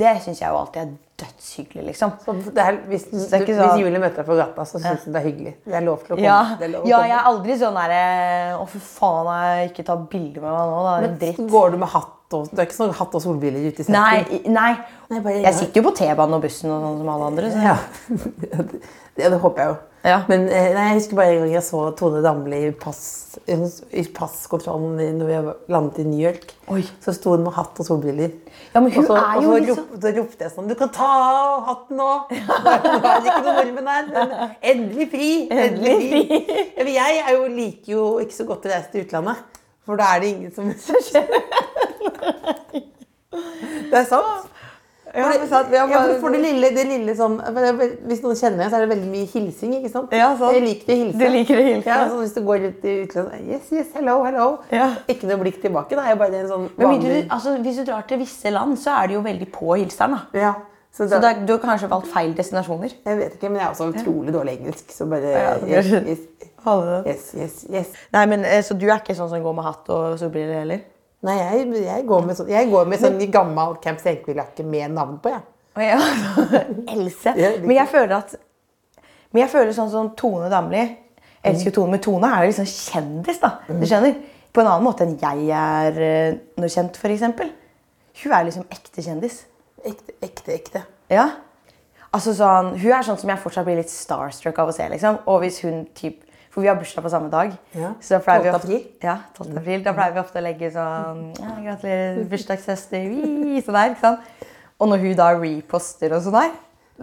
[0.00, 2.10] det syns jeg jo alltid er dødshyggelig, liksom.
[2.24, 4.64] Så det er, hvis, du, det er ikke hvis sånn- Julie møter deg på gata,
[4.68, 5.54] så syns hun det er hyggelig.
[5.64, 6.26] Det er lov til å komme.
[6.26, 7.08] Ja, det er lov å ja komme.
[7.08, 8.02] jeg er aldri sånn derre
[8.60, 10.94] Å, for faen, jeg ikke ta bilde med meg nå, da.
[11.00, 11.50] Det er dritt.
[11.56, 14.02] Går du med hatt og Du er ikke sånn hatt og solbriller ute i sentrum?
[14.02, 14.72] Nei, nei.
[15.10, 17.50] Nei, bare- Jeg sitter jo på T-banen og bussen og sånn som alle andre.
[17.52, 17.60] Så.
[17.62, 17.76] Ja.
[19.16, 19.76] det, det håper jeg jo.
[20.06, 20.20] Ja.
[20.30, 23.00] Men eh, nei, jeg husker bare en gang jeg så Tone Damli i, pass,
[23.50, 25.38] i passkontrollen når vi
[25.74, 26.52] landet i New York.
[26.70, 26.84] Oi.
[27.02, 28.30] Så sto hun med hatt og solbriller.
[28.70, 30.70] Ja, men hun og så, er jo og så, liksom- rop, så ropte jeg sånn
[30.70, 32.10] Du kan ta av hatten nå!
[32.30, 34.04] Nå er det ikke noen nordmenn her.
[34.14, 34.28] men
[34.72, 35.30] Endelig fri!
[35.50, 36.22] Endelig fri.
[36.94, 39.36] Ja, jeg er jo, liker jo ikke så godt å reise til utlandet.
[39.86, 40.64] For da er det ingen som
[43.86, 44.55] Det er sant.
[45.16, 48.76] Ja, For, det ja, for det lille, det lille som, Hvis noen kjenner meg, så
[48.76, 49.72] er det veldig mye hilsing.
[49.78, 50.12] ikke sant?
[50.12, 50.28] Ja.
[50.52, 51.18] Jeg liker å hilse.
[51.18, 51.88] Du liker å hilse.
[51.88, 54.48] Ja, sånn Hvis du går ut i utlandet Yes, yes, hello, hello.
[54.74, 54.90] Ja.
[55.08, 55.96] Ikke noe blikk tilbake.
[55.96, 58.76] Da er jeg bare en sånn Men du, altså, hvis du drar til visse land,
[58.80, 60.18] så er det jo veldig på hilseren.
[60.18, 60.40] da.
[60.46, 60.54] ja,
[60.92, 62.92] så Så da, da, du har kanskje valgt feil destinasjoner.
[63.04, 64.92] Jeg vet ikke, men jeg er også utrolig dårlig engelsk.
[64.92, 65.32] Så bare
[65.68, 66.26] yes, yes,
[67.06, 67.96] yes, yes, yes.
[68.12, 70.84] Nei, men eh, Så du er ikke sånn som går med hatt og solbriller heller?
[71.26, 75.16] Nei, jeg, jeg går med sånn, jeg går med sånn gammel Camp Senkveld-jakke med navn
[75.22, 75.32] på.
[75.34, 75.42] jeg.
[75.76, 75.98] Ja.
[76.94, 77.34] Else.
[77.36, 78.36] Men jeg føler at
[79.34, 80.84] Men jeg føler sånn som Tone Damli.
[81.46, 83.50] Elsker Tone, men Tone er jo liksom kjendis, da.
[83.68, 84.14] Du skjønner?
[84.56, 87.26] På en annen måte enn jeg er eh, noe kjent, f.eks.
[88.22, 89.42] Hun er liksom ekte kjendis.
[89.86, 90.82] Ekte, ekte, ekte.
[91.12, 91.26] Ja.
[92.16, 94.88] Altså sånn, Hun er sånn som jeg fortsatt blir litt starstruck av å se.
[94.90, 95.20] liksom.
[95.28, 96.22] Og hvis hun typ,
[96.56, 97.50] For vi har bursdag på samme dag.
[97.76, 97.90] Ja.
[98.00, 98.56] Så da pleier vi 12.
[98.56, 98.84] ofte- april.
[99.04, 99.56] Ja, 12.
[99.60, 99.82] april.
[99.84, 103.02] Da pleier vi ofte å legge sånn ja, Gratulerer, bursdagssøster.
[103.12, 104.20] Wii, Sånn der, ikke sant?
[104.80, 106.54] Og når hun da reposter og sånn der,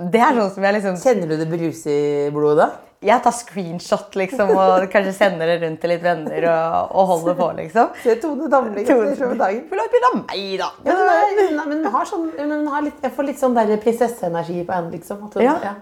[0.09, 2.67] det er sånn som jeg liksom Kjenner du det bruse i blodet da?
[3.03, 7.35] Jeg tar screenshot liksom, og kanskje sender det rundt til litt venner og, og holder
[7.35, 7.89] på, liksom.
[8.03, 8.85] Se Tone Damli.
[8.87, 9.63] gratulerer med dagen.
[9.69, 10.69] Ha et bilde av meg, da?
[10.87, 13.57] Ja, men, nei, men, men hun har sånn, men har litt, jeg får litt sånn
[13.83, 15.25] prinsesseenergi på henne, liksom.
[15.27, 15.57] At hun, Ja.
[15.69, 15.73] ja.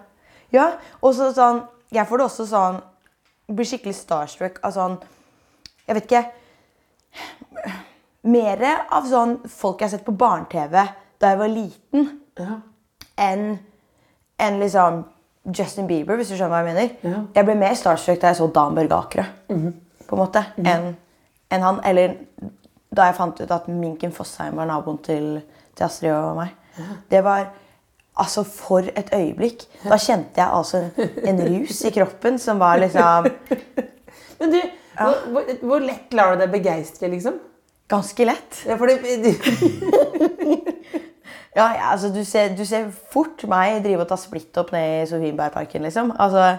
[0.51, 0.65] Ja,
[0.99, 1.62] og så sånn
[1.95, 2.81] Jeg får det også sånn
[3.51, 4.97] Blir skikkelig starstruck av sånn
[5.87, 6.25] Jeg vet ikke
[8.31, 8.61] Mer
[8.93, 10.75] av sånn folk jeg har sett på barne-TV
[11.21, 12.05] da jeg var liten,
[12.37, 12.59] Ja.
[13.17, 13.59] enn
[14.39, 15.03] en liksom
[15.57, 16.89] Justin Bieber, hvis du skjønner hva jeg mener.
[17.03, 17.19] Ja.
[17.35, 19.23] Jeg ble mer starstruck da jeg så Dan Børge Akerø,
[20.07, 20.95] på en måte, enn
[21.51, 21.79] en han.
[21.83, 22.15] Eller
[22.93, 25.41] da jeg fant ut at Minken Fossheim var naboen til,
[25.75, 26.49] til Astrid og meg.
[27.09, 27.49] Det var
[28.17, 29.65] altså for et øyeblikk.
[29.84, 33.30] Da kjente jeg altså en, rus i kroppen som var liksom
[34.41, 34.60] Men du,
[34.97, 37.39] hvor, hvor, hvor lett lar du deg begeistre, liksom?
[37.91, 38.62] ganske lett.
[38.67, 39.32] Ja, for det, du,
[41.56, 45.02] Ja, ja, altså du ser, du ser fort meg drive og ta splitt opp ned
[45.02, 46.13] i Sofienbergparken, liksom.
[46.15, 46.54] Altså,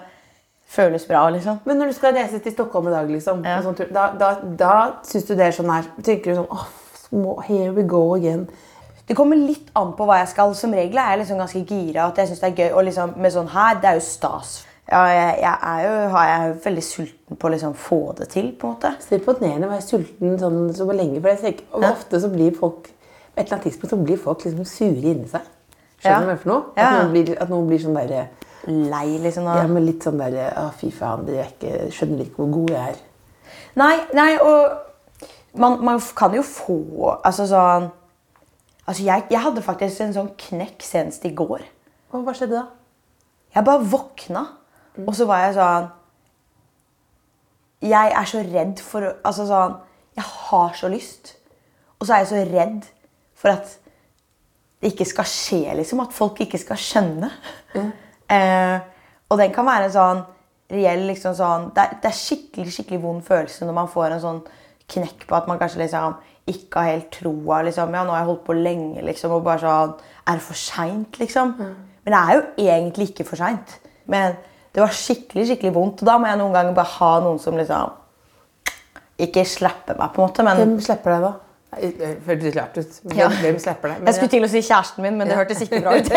[0.69, 1.63] føles bra, liksom.
[1.65, 3.61] men når du skal reise til Stockholm i dag, liksom, Ja.
[3.73, 4.75] tur, da, da, da
[5.09, 6.67] syns du det er sånn her Tenker du sånn
[7.07, 8.47] små, here we go again.
[9.09, 10.55] Det kommer litt an på hva jeg skal.
[10.55, 12.07] Som regel er jeg liksom ganske gira.
[12.07, 12.73] at jeg synes det er gøy.
[12.77, 14.53] Og liksom, med sånn her, det er jo stas.
[14.91, 18.01] Ja, jeg, jeg er jo har jeg er jo veldig sulten på å liksom få
[18.19, 18.91] det til, på en måte.
[19.01, 21.21] Så imponerende å være sulten sånn så lenge.
[21.21, 21.93] For jeg tenker, og Ja.
[21.93, 25.29] ofte så blir folk på et eller annet tidspunkt så blir folk liksom sure inni
[25.31, 25.47] seg.
[26.03, 26.63] Skjønner du hva for noe?
[26.77, 26.91] At, Ja.
[27.03, 28.29] noen blir, at noen blir sånn derre
[28.67, 29.47] Lei, liksom.
[29.47, 29.57] Og...
[29.57, 32.71] Ja, men litt sånn derre Å, fy faen, dere er ikke, skjønner ikke hvor god
[32.71, 33.01] jeg er.
[33.81, 34.73] Nei, nei, og
[35.59, 36.77] man, man kan jo få
[37.25, 37.89] Altså sånn
[38.93, 41.63] Altså, jeg, jeg hadde faktisk en sånn knekk senest i går.
[42.13, 42.67] Og hva skjedde da?
[43.55, 44.43] Jeg bare våkna,
[45.01, 45.87] og så var jeg sånn
[47.89, 49.79] Jeg er så redd for Altså sånn
[50.17, 51.33] Jeg har så lyst.
[51.97, 52.91] Og så er jeg så redd
[53.33, 53.73] for at
[54.83, 56.03] det ikke skal skje, liksom.
[56.05, 57.33] At folk ikke skal skjønne.
[58.33, 58.79] Eh,
[59.29, 60.21] og den kan være en sånn
[60.73, 64.23] reell liksom sånn det er, det er skikkelig skikkelig vond følelse når man får en
[64.23, 64.39] sånn
[64.95, 66.15] knekk på at man kanskje liksom
[66.51, 67.63] ikke har helt troa.
[67.63, 67.95] Liksom.
[67.95, 69.37] Ja, nå har jeg holdt på lenge, liksom.
[69.37, 69.95] Og bare sånn
[70.27, 71.55] Er det for seint, liksom?
[71.59, 73.79] Men det er jo egentlig ikke for seint.
[74.11, 74.37] Men
[74.75, 76.03] det var skikkelig skikkelig vondt.
[76.03, 77.99] Og da må jeg noen ganger bare ha noen som liksom
[79.23, 80.45] ikke slipper meg, på en måte.
[80.47, 81.33] Men Hvem slipper deg da?
[81.73, 83.01] Det hørtes rart ut.
[83.03, 83.29] Hvem, Ja.
[83.29, 83.99] Hvem, slipper deg?
[83.99, 86.11] Men, jeg skulle til å si kjæresten min, men det hørtes ikke bra ut.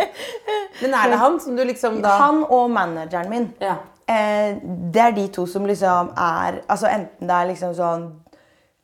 [0.82, 3.48] men er det han som du liksom da Han og manageren min.
[3.60, 3.78] Ja.
[4.08, 4.56] Eh,
[4.92, 8.02] det er de to som liksom er Altså enten det er liksom sånn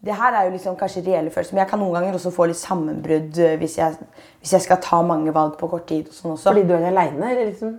[0.00, 2.46] Det her er jo liksom kanskje reelle følelser, men jeg kan noen ganger også få
[2.48, 4.08] litt sammenbrudd eh, hvis jeg,
[4.40, 6.08] hvis jeg skal ta mange valg på kort tid.
[6.08, 6.48] og sånn også.
[6.48, 7.74] Fordi du er aleine, eller liksom?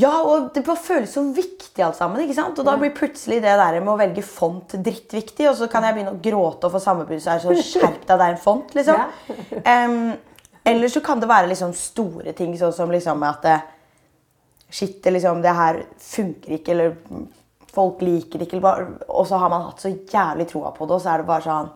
[0.00, 2.24] Ja, og det bare føles så viktig alt sammen.
[2.24, 2.58] ikke sant?
[2.58, 5.98] Og da blir plutselig det der med å velge font drittviktig, og så kan jeg
[5.98, 7.22] begynne å gråte og få sammenbrudd.
[7.22, 9.04] Så er det sånn, skjerp deg, det er en font, liksom.
[9.74, 10.00] Em,
[10.64, 13.60] eller så kan det være liksom store ting, sånn som liksom at det,
[14.74, 16.94] Shit, liksom, det her funker ikke, eller
[17.74, 18.60] folk liker det ikke.
[19.08, 21.44] Og så har man hatt så jævlig troa på det, og så er det bare
[21.46, 21.72] sånn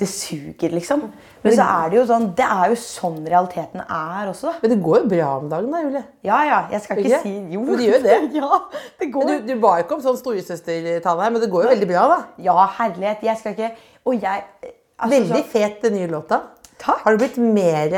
[0.00, 1.02] Det suger, liksom.
[1.42, 4.54] Men så er det jo sånn Det er jo sånn realiteten er også, da.
[4.62, 6.04] Men det går jo bra om dagen, da, Julie.
[6.24, 6.60] Ja, ja.
[6.72, 7.20] Jeg skal ikke Ikke?
[7.26, 7.64] si Jo.
[7.66, 8.16] Men det gjør det.
[8.40, 8.60] ja,
[9.02, 9.28] det går.
[9.28, 12.20] Du, du ba ikke om sånn storesøstertale her, men det går jo veldig bra, da.
[12.48, 13.26] Ja, herlighet.
[13.28, 13.72] Jeg skal ikke
[14.08, 16.40] Og jeg altså, Veldig fet, den nye låta.
[16.80, 17.02] Takk.
[17.04, 17.92] Har du blitt mer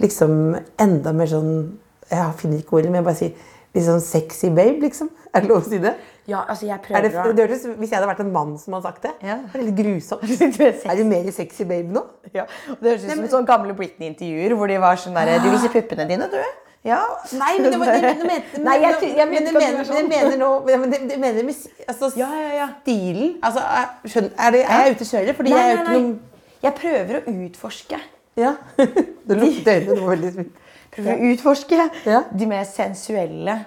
[0.00, 1.54] liksom enda mer sånn
[2.10, 3.32] Jeg finner ikke ordet, men jeg bare sier
[3.76, 5.08] litt sånn sexy babe, liksom?
[5.30, 5.92] Er det lov å si det?
[6.30, 8.76] Ja, altså, jeg prøver det, prøver det hørtes, hvis jeg hadde vært en mann som
[8.76, 9.36] hadde sagt det, Ja.
[9.52, 10.24] det er litt grusomt.
[10.90, 10.96] Er.
[11.00, 12.02] Du mer sexy babe nå?
[12.34, 12.44] ja.
[12.70, 16.06] Det høres ut som sånne gamle Britney-intervjuer hvor de var sånn derre Du viser puppene
[16.10, 16.38] dine, du?
[16.86, 17.00] Ja.
[17.36, 18.44] Nei, men det mener men
[19.28, 19.48] men
[19.84, 20.38] sånn.
[20.40, 21.50] nå men det mener
[21.88, 22.68] altså, Ja, ja, ja.
[22.80, 25.34] stilen altså, er, skjønner, er, det, er jeg ute å kjøre?
[25.36, 25.98] Fordi Nei, jeg er nei.
[25.98, 26.08] noen
[26.62, 27.98] Jeg prøver å utforske.
[28.40, 28.54] Ja.
[29.28, 29.98] Det lukter øynene.
[30.00, 30.56] nå veldig smitt.
[30.94, 32.22] Prøver å utforske Ja.
[32.32, 33.58] de mer sensuelle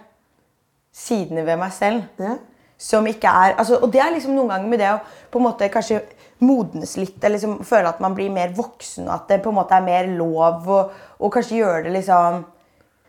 [0.93, 2.03] sidene ved meg selv.
[2.21, 2.35] Ja.
[2.77, 4.99] Som ikke er altså, Og det er liksom noen ganger med det å
[5.31, 6.01] på en måte kanskje
[6.43, 9.55] modnes litt, eller liksom føle at man blir mer voksen, og at det på en
[9.55, 12.43] måte er mer lov, og, og kanskje gjøre det liksom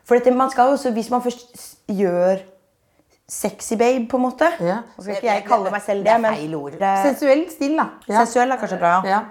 [0.05, 1.57] For dette, man skal jo også, hvis man først
[1.89, 2.43] gjør
[3.29, 4.83] sexy babe, på en måte Ja.
[4.97, 6.35] Nå skal ikke jeg kalle meg selv det, men
[6.79, 7.87] det- Sensuell stil, da.
[8.09, 8.19] Ja.
[8.25, 9.03] Sensuell er kanskje bra.
[9.09, 9.23] Ja.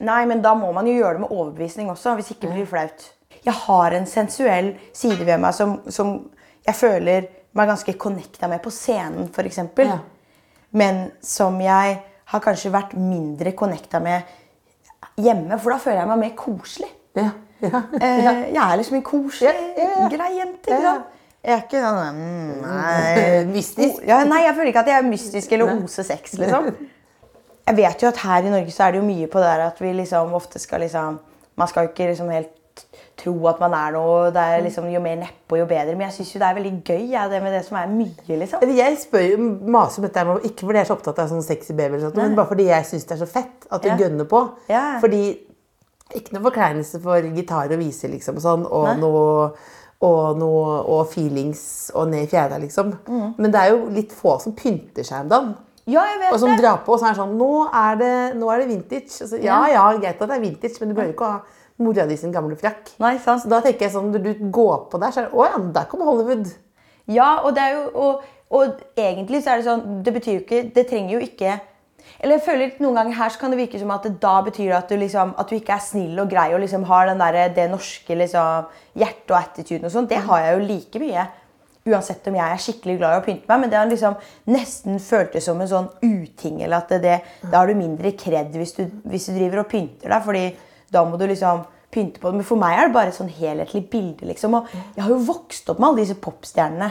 [0.00, 2.68] Nei, men da må man jo gjøre det med overbevisning også, hvis ikke blir det
[2.68, 3.08] flaut.
[3.44, 6.30] Jeg har en sensuell side ved meg som, som
[6.66, 7.26] jeg føler
[7.58, 9.60] meg ganske connecta med på scenen, f.eks.
[9.82, 9.98] Ja.
[10.78, 14.22] Men som jeg har kanskje vært mindre connecta med
[15.18, 16.90] hjemme, for da føler jeg meg mer koselig.
[17.18, 17.30] Ja.
[17.58, 17.80] Ja.
[17.98, 20.04] Eh, jeg er liksom en koselig, Ja, ja, ja.
[20.12, 20.70] grei jente.
[20.70, 21.14] Ja, ikke sant?
[21.42, 23.40] Jeg er ikke sånn mm, Nei.
[23.50, 23.96] Mystisk.
[24.06, 26.68] Ja, nei, jeg føler ikke at jeg er mystisk eller oser sex, liksom.
[27.66, 29.64] Jeg vet jo at her i Norge så er det jo mye på det der
[29.66, 31.18] at vi liksom ofte skal liksom
[31.58, 32.54] Man skal jo ikke liksom helt
[33.18, 34.30] tro at man er noe.
[34.34, 35.96] Det er liksom Jo mer neppe, jo bedre.
[35.96, 38.38] Men jeg syns jo det er veldig gøy, ja, det med det som er mye,
[38.42, 38.62] liksom.
[38.76, 39.38] Jeg spør jo
[39.74, 42.34] maser om dette, ikke fordi jeg er så opptatt av sånn sexy baby, sånt, men
[42.38, 43.96] bare fordi jeg syns det er så fett at du Ja.
[43.96, 44.44] gønner på.
[44.68, 44.86] Ja.
[45.02, 45.38] Fordi
[46.16, 48.94] Ikke noe forkleinelse for gitar og vise, liksom, og sånn, og Nei.
[48.96, 49.52] noe
[50.00, 52.94] og, noe, og feelings og ned i fjæra, liksom.
[53.08, 53.34] Mm.
[53.36, 55.54] Men det er jo litt få som pynter seg om dagen.
[55.88, 56.02] Ja,
[56.32, 58.68] Og som drar på og så er det sånn Nå er det, nå er det
[58.68, 59.22] vintage.
[59.24, 61.40] Altså, ja, ja, greit at det er vintage, men du bør jo ikke ha
[61.78, 62.94] mora di sin gamle frakk.
[63.02, 63.44] Nei, sant.
[63.44, 65.62] Så da tenker jeg sånn, Når du går på der, så er det Å ja,
[65.78, 66.50] der kommer Hollywood.
[67.08, 70.44] Ja, og det er jo og, og egentlig så er det sånn Det betyr jo
[70.44, 71.54] ikke Det trenger jo ikke
[72.18, 74.74] Eller jeg føler noen ganger her så kan det virke som at det da betyr
[74.76, 77.40] at du liksom At du ikke er snill og grei og liksom har den der,
[77.56, 80.08] det norske liksom hjertet og attituden og sånn.
[80.10, 81.26] Det har jeg jo like mye.
[81.88, 83.60] Uansett om jeg er skikkelig glad i å pynte meg.
[83.62, 84.16] Men det har liksom
[84.50, 86.58] nesten føltes som en sånn uting.
[86.64, 89.70] Eller at det, det, da har du mindre kred hvis du, hvis du driver og
[89.70, 90.24] pynter deg.
[90.26, 90.42] Fordi
[90.92, 92.36] da må du liksom pynte på det.
[92.40, 94.26] Men for meg er det bare et sånn helhetlig bilde.
[94.28, 94.54] liksom.
[94.58, 96.88] Og jeg har jo vokst opp med alle disse popstjernene.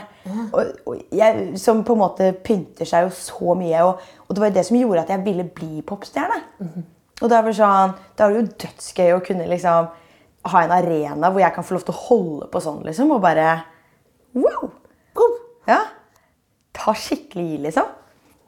[0.51, 3.83] Og, og jeg, som på en måte pynter seg jo så mye.
[3.85, 6.41] Og, og det var jo det som gjorde at jeg ville bli popstjerne.
[7.21, 9.87] Og da er det sånn, da er det jo dødsgøy å kunne liksom
[10.47, 13.13] ha en arena hvor jeg kan få lov til å holde på sånn, liksom.
[13.13, 13.47] Og bare
[14.37, 14.69] Wow!
[15.67, 15.79] Ja.
[16.77, 17.87] Ta skikkelig i, liksom.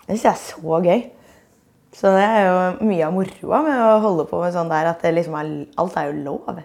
[0.05, 1.01] Det syns jeg er så gøy.
[1.95, 5.01] Så det er jo mye av moroa med å holde på med sånn der at
[5.05, 6.59] det liksom er, alt er jo lov.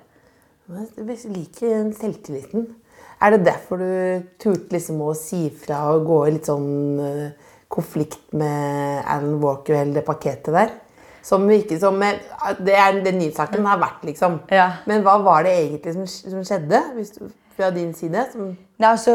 [0.68, 2.66] Jeg liker selvtilliten.
[3.24, 7.52] Er det derfor du turte liksom å si fra og gå i litt sånn eh,
[7.72, 10.74] konflikt med Alan Walker og hele det pakketet der?
[11.24, 12.20] Som virker som eh,
[12.60, 14.42] Det er den nyhetssaken har vært, liksom.
[14.52, 14.68] Ja.
[14.90, 17.24] Men hva var det egentlig som, som skjedde hvis du,
[17.56, 18.26] fra din side?
[18.32, 19.14] Som, Nei, altså,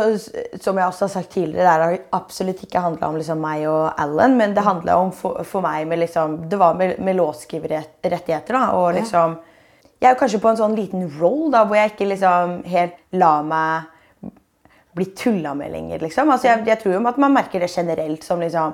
[0.61, 3.99] som jeg også har sagt tidligere, det har absolutt ikke handla om liksom meg og
[3.99, 8.55] Alan, men det handla om for, for meg med liksom Det var med, med låtskriverrettigheter,
[8.55, 8.65] da.
[8.79, 9.37] Og liksom
[9.99, 13.43] Jeg er kanskje på en sånn liten roll da, hvor jeg ikke liksom helt lar
[13.43, 13.89] meg
[14.99, 16.31] bli tulla med lenger, liksom.
[16.33, 18.73] Altså, jeg, jeg tror jo at man merker det generelt som liksom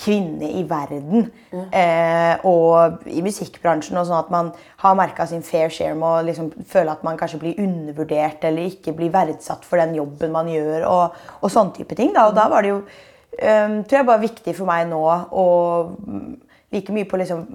[0.00, 1.28] kvinne i verden.
[1.52, 3.98] Eh, og i musikkbransjen.
[4.00, 4.50] og sånn At man
[4.82, 8.70] har merka sin fair share med å liksom føle at man kanskje blir undervurdert eller
[8.70, 10.88] ikke blir verdsatt for den jobben man gjør.
[10.88, 12.14] Og, og sånne type ting.
[12.16, 12.28] Da.
[12.30, 15.46] Og da var det jo um, tror jeg bare viktig for meg nå å
[15.94, 16.34] mm,
[16.74, 17.46] like mye på, liksom,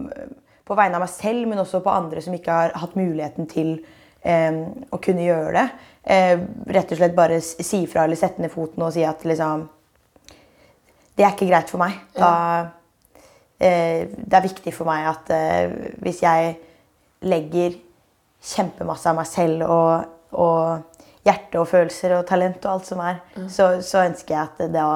[0.66, 3.78] på vegne av meg selv, men også på andre som ikke har hatt muligheten til
[4.28, 4.58] øhm,
[4.92, 5.66] å kunne gjøre det.
[6.04, 6.42] Eh,
[6.76, 9.70] rett og slett bare si fra eller sette ned foten og si at liksom
[11.16, 11.98] Det er ikke greit for meg.
[12.16, 12.32] Da,
[13.60, 16.58] eh, det er viktig for meg at eh, hvis jeg
[17.26, 17.78] legger
[18.46, 23.22] kjempemasse av meg selv og, og hjerte og følelser og talent og alt som er,
[23.50, 24.90] så, så ønsker jeg at da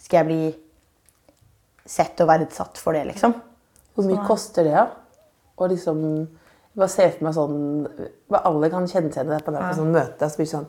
[0.00, 0.42] skal jeg bli
[1.88, 3.34] sett og verdsatt for det, liksom.
[3.96, 4.86] Hvor mye koster det, da?
[5.58, 6.00] Og liksom
[6.78, 9.94] bare se for meg sånn Alle kan kjenne seg igjen i det på, på sånn
[9.94, 10.28] møte.
[10.30, 10.68] Så blir sånn,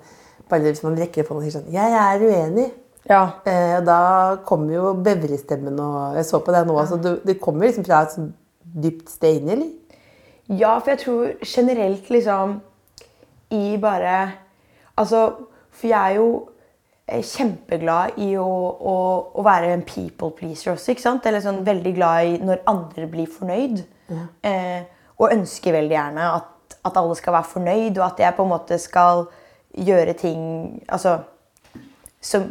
[0.50, 2.70] bare hvis man rekker opp hånden og sier sånn Jeg er uenig.
[3.10, 3.24] Ja.
[3.46, 4.02] Eh, og da
[4.46, 6.78] kommer jo bevrestemmen og Jeg så på deg nå.
[6.78, 8.18] Altså, du, det kommer liksom fra et
[8.84, 9.72] dypt sted inni, eller?
[10.50, 12.60] Ja, for jeg tror generelt liksom
[13.54, 14.32] i bare
[15.00, 15.30] Altså,
[15.72, 16.30] for jeg er jo
[17.08, 18.96] eh, kjempeglad i å, å,
[19.32, 21.26] å være en people pleaser også, ikke sant?
[21.30, 23.80] Eller sånn veldig glad i når andre blir fornøyd.
[24.44, 24.82] Eh,
[25.16, 28.52] og ønsker veldig gjerne at, at alle skal være fornøyd, og at jeg på en
[28.52, 29.30] måte skal
[29.78, 30.42] gjøre ting
[30.90, 31.20] Altså
[32.22, 32.46] som,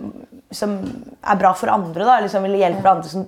[0.50, 0.78] som
[1.20, 3.11] er bra for andre, da, eller som vil hjelpe andre.
[3.11, 3.26] Som,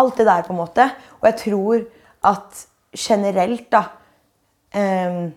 [0.00, 0.88] alt det der, på en måte.
[1.20, 1.84] Og jeg tror
[2.32, 2.64] at
[2.96, 3.84] generelt, da
[4.76, 5.32] um,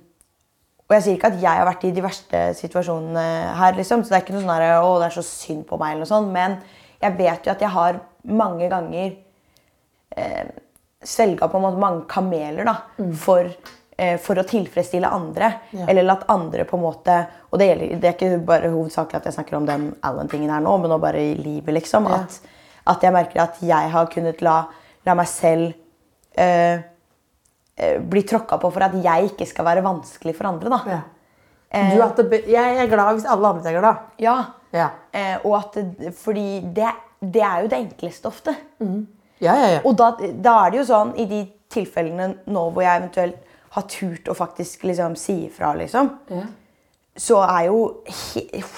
[0.85, 3.21] Og jeg sier ikke at jeg har vært i de verste situasjonene
[3.57, 5.79] her, liksom, så det er ikke noe sånn her, å, det er så synd på
[5.81, 6.59] meg, eller noe sånt, men
[7.01, 7.97] jeg vet jo at jeg har
[8.29, 9.15] mange ganger
[10.13, 10.51] eh,
[11.01, 12.75] svelga på en måte mange kameler da,
[13.17, 13.73] for, eh,
[14.19, 15.53] for å tilfredsstille andre.
[15.87, 17.13] Eller at andre på en måte
[17.51, 20.59] Og det, gjelder, det er ikke bare hovedsakelig at jeg snakker om den Allen-tingen her
[20.65, 22.07] nå, men nå bare i livet, liksom.
[22.11, 22.41] At,
[22.91, 24.57] at jeg merker at jeg har kunnet la,
[25.07, 25.71] la meg selv
[26.35, 26.81] eh,
[27.79, 30.69] eh, bli tråkka på for at jeg ikke skal være vanskelig for andre.
[30.75, 30.81] da.
[30.91, 31.01] Ja.
[32.15, 34.03] Du, be- jeg er glad hvis alle andre er glad.
[34.23, 34.35] Ja.
[34.75, 34.89] Ja.
[35.15, 35.79] Eh, og at
[36.19, 36.91] fordi det,
[37.23, 38.53] det er jo det enkleste ofte.
[39.39, 39.81] Ja, ja, ja.
[39.87, 43.44] Og da, da er det jo sånn i de tilfellene nå hvor jeg eventuelt
[43.75, 46.43] har turt å faktisk liksom si ifra, liksom, Ja.
[47.17, 48.03] så er jo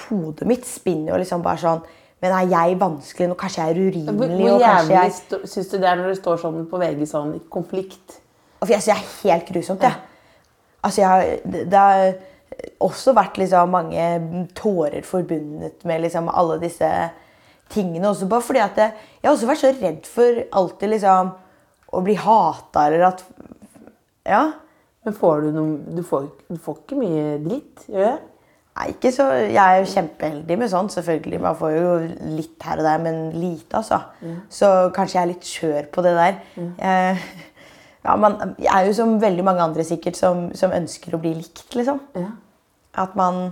[0.08, 1.82] hodet mitt spinner jo liksom bare sånn
[2.20, 3.34] Men er jeg vanskelig nå?
[3.38, 4.16] Kanskje jeg er urimelig?
[4.18, 5.48] hvor hvor jævlig jeg...
[5.52, 8.16] syns du det er når du står sånn på VG sånn i konflikt?
[8.58, 9.94] For jeg syns det er helt grusomt, jeg.
[10.82, 12.14] Altså, jeg har, det, det har
[12.82, 14.08] også vært liksom mange
[14.58, 16.90] tårer forbundet med liksom alle disse
[17.70, 18.08] tingene.
[18.10, 21.30] Også bare fordi at jeg, jeg har også vært så redd for alltid liksom
[21.94, 23.22] å bli hata eller at
[24.26, 24.42] Ja.
[25.06, 28.18] Men får du noe Du får, du får ikke mye dritt, gjør jeg?
[28.78, 31.40] Nei, ikke så, Jeg er jo kjempeheldig med sånt, selvfølgelig.
[31.42, 31.92] Man får jo
[32.36, 33.98] litt her og der, men lite, altså.
[34.54, 36.36] Så kanskje jeg er litt skjør på det der.
[36.56, 37.16] Jeg,
[38.06, 41.32] ja, man, jeg er jo som veldig mange andre sikkert som, som ønsker å bli
[41.40, 41.98] likt, liksom.
[42.14, 42.30] Ja.
[43.02, 43.48] At man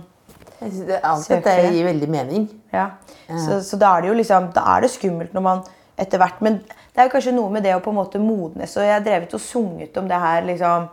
[0.61, 1.73] Jeg synes det, alt Søker dette det.
[1.75, 2.47] gir veldig mening.
[2.73, 2.87] Ja.
[3.27, 5.65] Så, så da er det jo liksom, da er det skummelt når man
[5.99, 8.77] etter hvert Men det er jo kanskje noe med det å på en måte modnes.
[8.79, 10.87] Og jeg har drevet og sunget om det her liksom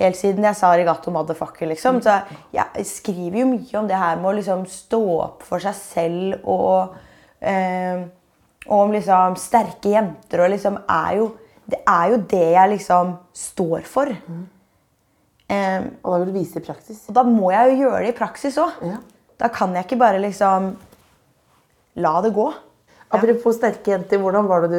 [0.00, 1.68] helt siden jeg sa regatto motherfucker'.
[1.68, 2.00] liksom.
[2.02, 5.74] Så jeg skriver jo mye om det her med å liksom stå opp for seg
[5.74, 6.94] selv og
[7.40, 8.04] eh,
[8.66, 11.36] og om liksom sterke jenter og liksom er jo
[11.70, 14.06] Det er jo det jeg liksom står for.
[15.48, 17.04] Eh, Og da vil du vise i praksis.
[17.08, 18.70] og da må jeg jo gjøre det i praksis òg.
[18.82, 18.98] Ja.
[19.38, 20.76] Da kan jeg ikke bare liksom
[21.96, 22.52] la det gå.
[23.14, 24.76] Apropos sterke jenter, hvordan var det du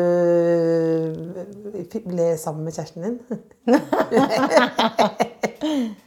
[2.05, 3.17] ble sammen med kjæresten din?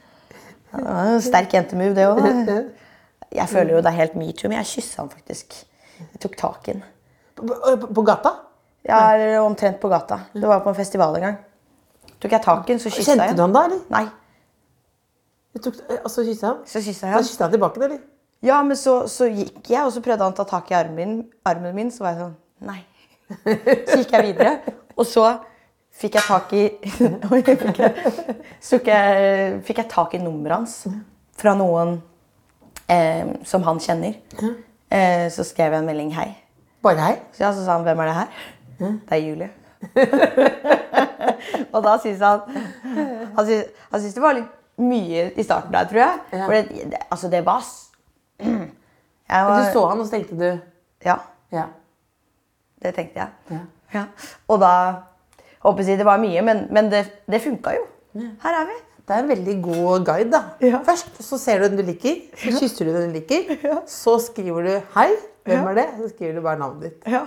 [0.68, 2.18] Det var en sterk jentemove, det òg.
[3.32, 5.48] Jeg føler jo det er helt metoo, men jeg kyssa han faktisk.
[5.98, 6.84] Jeg tok tak i han.
[7.38, 7.42] På,
[7.86, 8.30] på, gata?
[8.88, 8.98] Ja,
[9.42, 10.20] omtrent på gata.
[10.34, 11.38] Det var på en festival en gang.
[12.20, 13.20] Tok jeg tak i han, så kyssa jeg.
[13.20, 13.80] Kjente du han da, eller?
[13.92, 14.06] Nei.
[15.56, 16.58] Du tok, og så kyssa han?
[16.68, 17.26] Så kyssa jeg han.
[17.26, 18.00] kyssa han tilbake, eller?
[18.40, 20.98] Ja, men så, så gikk jeg, og så prøvde han å ta tak i armen
[20.98, 21.90] min, armen min.
[21.90, 22.36] Så var jeg sånn
[22.68, 22.80] Nei.
[23.88, 24.74] Så gikk jeg videre.
[24.98, 25.24] Og så
[25.98, 26.64] fikk jeg tak i
[27.34, 28.04] fikk jeg,
[28.62, 30.76] så fikk jeg, fikk jeg tak i nummeret hans
[31.38, 31.96] fra noen
[32.90, 34.18] eh, som han kjenner.
[34.90, 36.32] Eh, så skrev jeg en melding 'hei'.
[36.82, 37.16] Bare hei?
[37.32, 38.46] Så, ja, så sa han 'hvem er det her?'
[38.78, 39.50] Det er Julie.
[41.74, 42.40] og da syns han
[43.36, 46.18] Han syntes, det var litt mye i starten der, tror jeg.
[46.30, 47.62] For det, det, altså, det var
[49.28, 50.60] var, Du så han, og så tenkte du
[51.04, 51.16] Ja,
[51.52, 51.64] Ja.
[52.82, 53.28] det tenkte jeg.
[53.50, 53.58] Ja.
[53.94, 54.04] Ja.
[54.48, 54.72] Og da
[55.64, 57.86] håper jeg si det var mye, men, men det, det funka jo.
[58.42, 58.76] Her er vi.
[59.08, 60.30] Det er en veldig god guide.
[60.32, 60.40] da.
[60.60, 60.80] Ja.
[60.84, 63.56] Først så ser du den du liker, så kysser du den du liker.
[63.86, 65.14] Så skriver du 'hei',
[65.44, 65.68] hvem Ja.
[65.70, 65.86] er det?
[66.02, 67.02] Så skriver du bare navnet ditt.
[67.06, 67.22] Ja.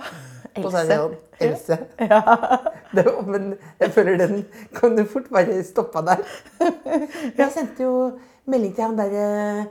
[0.56, 1.78] Og så er det sånn Else.
[2.94, 6.16] Det, men jeg føler den kan du fort bare stoppa der.
[7.38, 9.66] Jeg sendte jo melding til han derre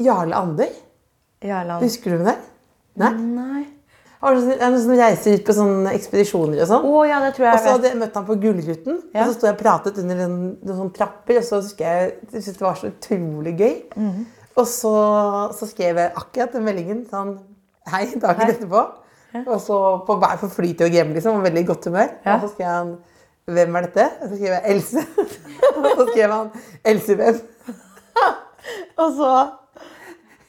[0.00, 0.72] Jarle Ander.
[1.44, 1.84] Jarland.
[1.84, 2.36] Husker du det?
[3.00, 3.12] Nei?
[3.34, 3.62] Nei.
[4.24, 6.84] Han var sånn, reiser ut på sånne ekspedisjoner og sånn.
[6.88, 9.20] Oh, ja, det tror jeg Og så hadde jeg møtt ham på Gullruten, Ja.
[9.20, 11.40] og så sto jeg og pratet under en, noen sånne trapper.
[11.42, 13.74] Og så husker jeg jeg syntes det var så utrolig gøy.
[13.96, 14.26] Mhm.
[14.54, 14.92] Og så,
[15.58, 17.34] så skrev jeg akkurat den meldingen sånn
[17.90, 18.80] Hei, dagen etterpå.
[19.42, 19.76] Og så
[20.06, 22.14] på vei på fly til Grem, liksom, og veldig godt humør.
[22.24, 22.36] Ja.
[22.38, 22.94] Og så skrev han
[23.44, 24.04] Hvem er dette?
[24.22, 25.02] Og så skrev jeg Else.
[25.76, 26.48] og så skrev han
[26.94, 27.42] Else hvem?
[29.02, 29.32] og så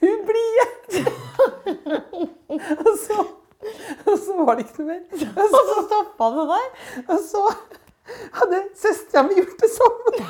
[0.06, 1.06] Hun blide!
[2.86, 3.24] og, så,
[4.06, 5.02] og så var det ikke noe mer.
[5.34, 6.68] Og så, Så stoppa det der.
[7.08, 7.44] og så
[8.40, 10.28] hadde søstera mi gjort det samme.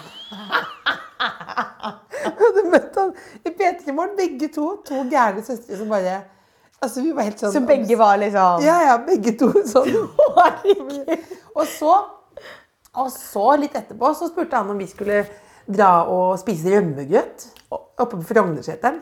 [2.25, 3.11] Hadde møtt han
[3.43, 4.69] i P3 Morgen, begge to.
[4.87, 6.21] To gærne søstre som bare
[6.83, 9.93] Altså, vi var helt sånn Så begge var liksom Ja, ja, begge to sånn.
[11.57, 11.93] og så,
[12.95, 15.23] og så, litt etterpå, så spurte han om vi skulle
[15.67, 18.99] dra og spise rømmegrøt oppe på Frognerseteren.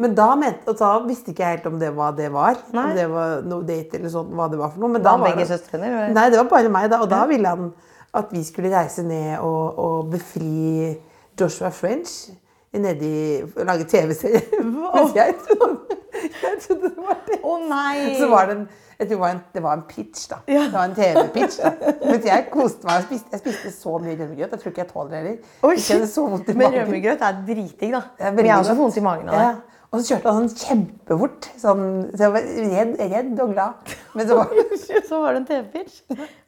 [0.00, 2.58] Men da, mente, og da visste ikke jeg helt om det hva det var.
[2.72, 2.84] Nei.
[2.90, 4.92] Om det var noe date eller sånn, hva det var for noe.
[4.96, 5.90] Men Da var begge søstrene?
[6.16, 7.02] Nei, det var bare meg, da.
[7.04, 7.72] Og da ville han
[8.12, 10.92] at vi skulle reise ned og, og befri
[11.40, 12.32] Joshua French
[12.72, 14.42] nede i og lage TV-serie.
[16.12, 17.38] Jeg trodde, det var det.
[17.42, 18.14] Å nei!
[18.20, 18.68] Så var det en,
[19.02, 20.38] det var en, det var en pitch, da.
[20.46, 20.66] Ja.
[20.68, 21.58] Det var en TV-pitch.
[21.62, 21.72] da.
[22.04, 24.52] Mens jeg koste meg Jeg spiste, jeg spiste så mye rømmegrøt.
[24.54, 25.52] Jeg tror ikke jeg tåler det heller.
[25.66, 28.02] Oi, Jeg så vondt i Men rømmegrøt er dritdigg, da.
[28.20, 29.46] Jeg har også vondt i magen av det.
[29.50, 29.54] Ja.
[29.92, 31.48] Og så kjørte han sånn kjempefort.
[31.60, 31.82] Sånn,
[32.14, 33.90] så jeg var redd, redd og glad.
[34.16, 34.54] Men så var
[35.08, 35.98] Så var det en TV-pitch.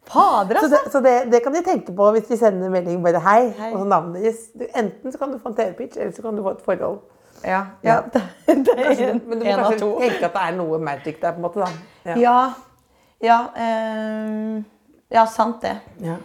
[0.08, 0.70] Fader, Så, altså!
[0.70, 3.68] det, så det, det kan de tenke på hvis de sender melding bare hei, Hei.
[3.74, 4.46] og så navnet deres.
[4.80, 7.02] Enten så kan du få en TV-pitch, eller så kan du få et forhold.
[7.44, 8.00] Ja, ja.
[8.12, 11.18] Det, det er en, men du må en kanskje tenke at det er noe magic
[11.20, 11.60] der, på en måte.
[11.64, 12.14] da.
[12.20, 12.38] Ja.
[13.24, 14.62] Ja, eh,
[15.14, 15.76] ja, sant det.
[16.04, 16.16] Ja.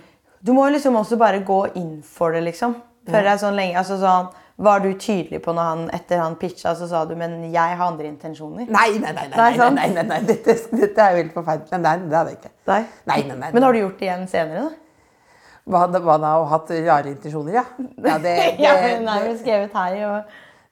[0.41, 2.75] Du må liksom også bare gå inn for det, liksom.
[3.09, 4.29] Føler jeg sånn lenge, altså sånn,
[4.59, 7.85] Var du tydelig på når han etter han pitcha, så sa du 'men jeg har
[7.85, 8.67] andre intensjoner'?
[8.67, 9.27] Nei, nei, nei.
[9.29, 10.17] nei, Nei, nei, nei, nei.
[10.27, 11.79] Dette, dette er jo helt forferdelig.
[11.79, 12.51] Nei, det hadde jeg ikke.
[12.67, 12.83] Nei.
[13.07, 13.51] Nei, nei.
[13.53, 14.69] Men har du gjort det igjen senere, da?
[15.69, 16.33] Hva, hva da?
[16.41, 17.63] Å hatt rare intensjoner, ja?
[17.79, 19.95] ja, det, det, Ja, hun vi har skrevet her.
[20.09, 20.23] og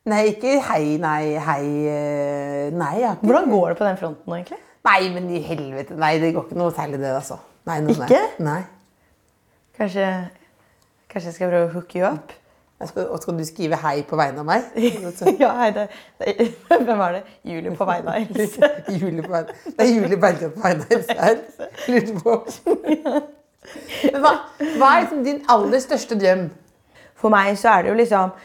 [0.07, 4.39] Nei, ikke hei, nei, hei eh, Nei, ikke Hvordan går det på den fronten nå,
[4.39, 4.59] egentlig?
[4.87, 5.97] Nei, men i helvete.
[5.99, 7.41] Nei, det går ikke noe særlig, det, altså.
[7.67, 8.21] Nei, noe, Ikke?
[8.39, 8.61] Nei.
[9.77, 10.05] Kanskje,
[11.11, 12.31] kanskje jeg skal prøve å hook you up?
[12.85, 14.69] Skal, og skal du skrive hei på vegne av meg?
[15.43, 15.87] ja, hei, det,
[16.21, 17.23] det, Hvem er det?
[17.51, 18.69] Julie på vegne av Else.
[19.01, 21.41] Julie på vegne Det er Julie Bergljot på vegne av Else her.
[21.91, 22.37] Lurte på.
[24.13, 24.33] Hva,
[24.77, 26.47] hva er liksom din aller største drøm?
[27.17, 28.37] For meg så er det jo liksom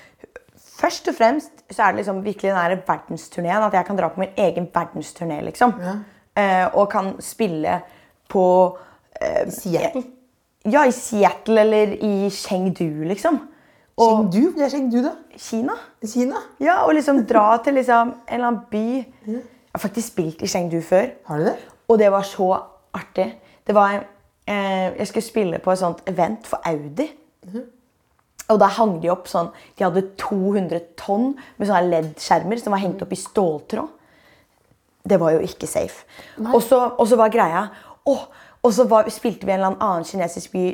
[0.82, 3.62] Først og fremst så er det liksom virkelig den verdensturneen.
[3.68, 5.76] At jeg kan dra på min egen verdensturné, liksom.
[6.36, 7.78] Eh, og kan spille
[8.32, 8.44] på
[9.20, 10.02] eh, Seattle?
[10.66, 13.40] Ja, i Seattle eller i Chengdu, liksom.
[13.96, 14.50] Og Chengdu?
[14.54, 15.12] Hvor er Chengdu, da?
[15.38, 15.76] Kina.
[16.14, 16.42] Kina?
[16.60, 18.86] Ja, og liksom dra til liksom en eller annen by.
[19.26, 21.12] Jeg har faktisk spilt i Chengdu før.
[21.26, 21.56] Har du det?
[21.88, 22.48] Og det var så
[22.94, 23.28] artig.
[23.66, 23.94] Det var
[24.46, 27.08] eh, Jeg skulle spille på et sånt event for Audi.
[28.50, 32.82] Og da hang de opp sånn De hadde 200 tonn med sånne LED-skjermer som var
[32.82, 33.90] hengt opp i ståltråd.
[35.02, 36.04] Det var jo ikke safe.
[36.52, 37.68] Og så, var greia
[38.06, 38.24] åh,
[38.62, 40.66] Og så var, spilte vi en eller annen kinesisk by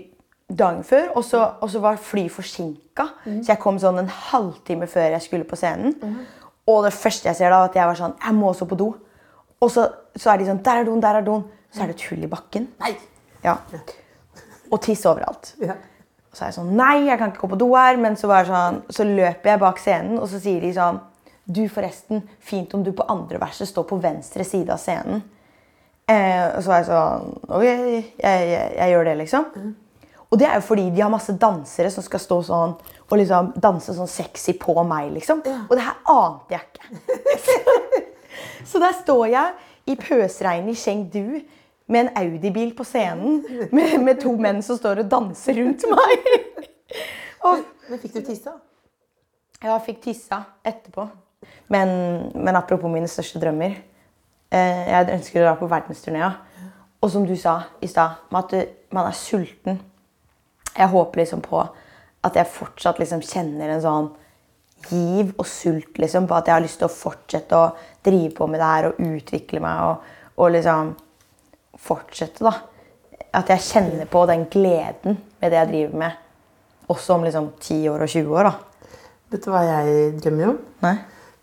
[0.49, 3.05] dagen før, og så, og så var flyet forsinka.
[3.25, 5.95] Så jeg kom sånn en halvtime før jeg skulle på scenen.
[6.69, 8.91] Og det første jeg ser da, at jeg var sånn Jeg må også på do.
[9.61, 11.45] Og så, så er de sånn Der er doen, der er doen.
[11.73, 12.69] Så er det et hull i bakken.
[12.81, 12.95] Nei.
[13.45, 13.57] Ja.
[14.71, 15.55] Og tiss overalt.
[15.65, 15.77] Ja.
[16.39, 17.99] Så er jeg sånn Nei, jeg kan ikke gå på do her.
[18.01, 21.03] Men så, var sånn, så løper jeg bak scenen, og så sier de sånn
[21.49, 25.25] Du, forresten, fint om du på andre verset står på venstre side av scenen.
[26.09, 29.51] Eh, og så var jeg sånn Ok, jeg, jeg, jeg gjør det, liksom.
[30.29, 32.75] Og det er jo fordi de har masse dansere som skal stå sånn
[33.09, 35.41] og liksom danse sånn sexy på meg, liksom.
[35.41, 38.05] Og det her ante jeg ikke.
[38.69, 39.55] Så der står jeg
[39.89, 41.41] i pøsregnet i Chengdu
[41.89, 43.41] med en Audi-bil på scenen
[43.75, 46.29] med, med to menn som står og danser rundt meg.
[47.49, 48.59] Og Men fikk du tissa?
[49.63, 51.09] Ja, jeg fikk tissa etterpå.
[51.73, 51.91] Men,
[52.35, 53.79] men apropos mine største drømmer.
[54.53, 56.29] Eh, jeg ønsker å dra på verdensturné.
[56.99, 58.61] Og som du sa i stad, at du,
[58.95, 59.81] man er sulten.
[60.75, 61.63] Jeg håper liksom på
[62.27, 64.09] at jeg fortsatt liksom kjenner en sånn
[64.89, 67.71] giv og sult liksom, på at jeg har lyst til å fortsette å
[68.05, 70.93] drive på med det her og utvikle meg og, og liksom
[71.79, 72.53] fortsette, da.
[73.35, 76.11] At jeg kjenner på den gleden med det jeg driver med,
[76.89, 78.49] også om liksom 10 år og 20 år.
[78.49, 78.53] da.
[79.31, 80.59] Vet du hva jeg drømmer om?
[80.83, 80.95] Nei?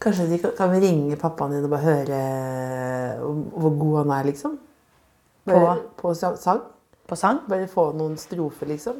[0.02, 2.22] Kanskje de kan, vi ringe pappaen din og bare høre
[3.54, 4.58] hvor god han er, liksom?
[5.46, 6.62] Bare, på på sang?
[7.08, 7.40] På sang?
[7.48, 8.98] Bare få noen strofer, liksom?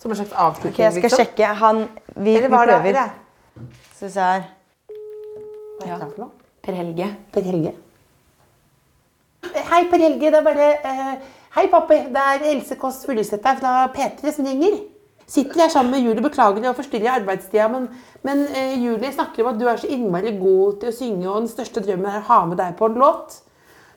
[0.00, 1.24] Som en slags avslutning, Ok, jeg skal liksom?
[1.24, 1.44] sjekke.
[1.60, 1.82] Han
[2.16, 2.80] Vi, Eller vi er det?
[2.82, 3.10] prøver.
[3.94, 4.42] Skal vi se her.
[5.80, 6.30] Hva heter han for noe?
[6.62, 7.08] Per Helge.
[7.32, 7.74] Per Helge.
[9.54, 10.30] Hei Per Helge.
[10.30, 11.96] Det er bare uh, Hei, pappa.
[12.14, 14.78] Det er Else Kåss Furuseth her fra P3 som ringer.
[15.30, 16.22] Sitter her sammen med Julie.
[16.22, 17.88] Beklager å forstyrre i arbeidstida, men,
[18.26, 21.44] men uh, Julie snakker om at du er så innmari god til å synge, og
[21.44, 23.40] den største drømmen er å ha med deg på en låt.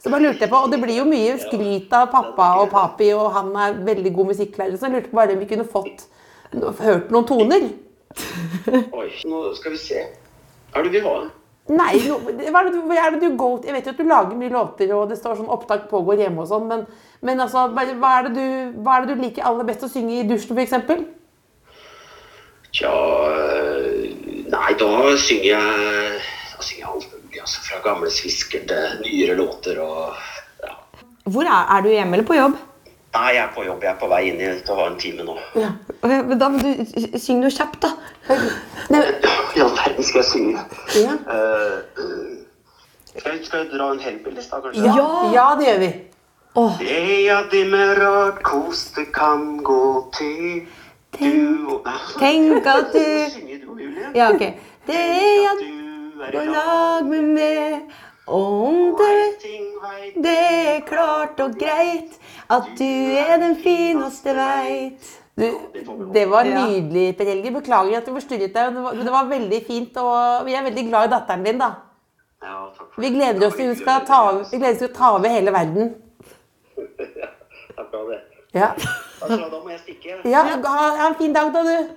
[0.03, 3.13] Så bare lurte jeg på, Og det blir jo mye skryt av pappa og papi,
[3.15, 6.07] og han er veldig god musikklærer, så jeg lurte på bare om vi kunne fått
[6.83, 7.69] hørt noen toner.
[8.99, 10.03] Oi, nå skal vi se.
[10.73, 11.29] Er det vi har?
[11.71, 14.03] Nei, no, hva er det, hva er det du go Jeg vet jo at du
[14.03, 16.81] lager mye låter, og det står sånn opptak pågår hjemme og sånn, men,
[17.23, 17.85] men altså, hva,
[18.17, 21.05] er det du, hva er det du liker aller best å synge i dusjen, f.eks.?
[22.73, 24.11] Tja øh,
[24.49, 24.91] Nei, da
[25.21, 26.19] synger jeg
[26.51, 27.39] Da synger jeg alt mulig.
[27.39, 30.19] Altså, fra gamle svisker til nyere låter og
[30.65, 30.75] ja.
[31.31, 32.59] Hvor er, er du hjemme eller på jobb?
[33.13, 33.83] Nei, jeg er på jobb.
[33.85, 35.35] Jeg er på vei inn til å ha en time nå.
[35.57, 37.91] Ok, men Da må du synge noe kjapt, da.
[38.89, 39.03] Nei,
[39.53, 40.63] I all verden skal jeg synge.
[40.97, 41.19] ja.
[41.29, 42.39] Uh,
[43.13, 44.87] skal, jeg, skal jeg dra en Hellbillies, da, kanskje?
[44.87, 45.91] Ja, ja, det gjør vi.
[46.53, 50.67] Det ja dimmer med rart kos det kan gå til
[51.19, 51.87] du og
[52.19, 54.11] Tenk at du Synger du, Julie?
[54.15, 54.43] Ja, ok.
[54.85, 57.81] Det er at Du er i lag med meg,
[58.27, 59.43] om det
[60.23, 62.19] Det er klart og greit
[62.49, 62.85] at du
[63.19, 65.09] er den fineste veit.
[65.35, 65.45] Du,
[66.13, 67.51] det var nydelig, Per Helge.
[67.55, 68.73] Beklager at du forstyrret deg.
[68.73, 71.71] men Det var, veldig fint, og vi er veldig glad i datteren din, da.
[72.43, 72.67] Ja,
[72.97, 74.19] Vi gleder oss til hun skal ta,
[74.51, 75.93] vi gleder oss til å ta over hele verden.
[77.93, 78.19] For det.
[78.53, 79.51] Ja, Takk for det.
[79.51, 80.17] Da må jeg stikke.
[80.29, 81.93] ja ha, en fin dag, da, du.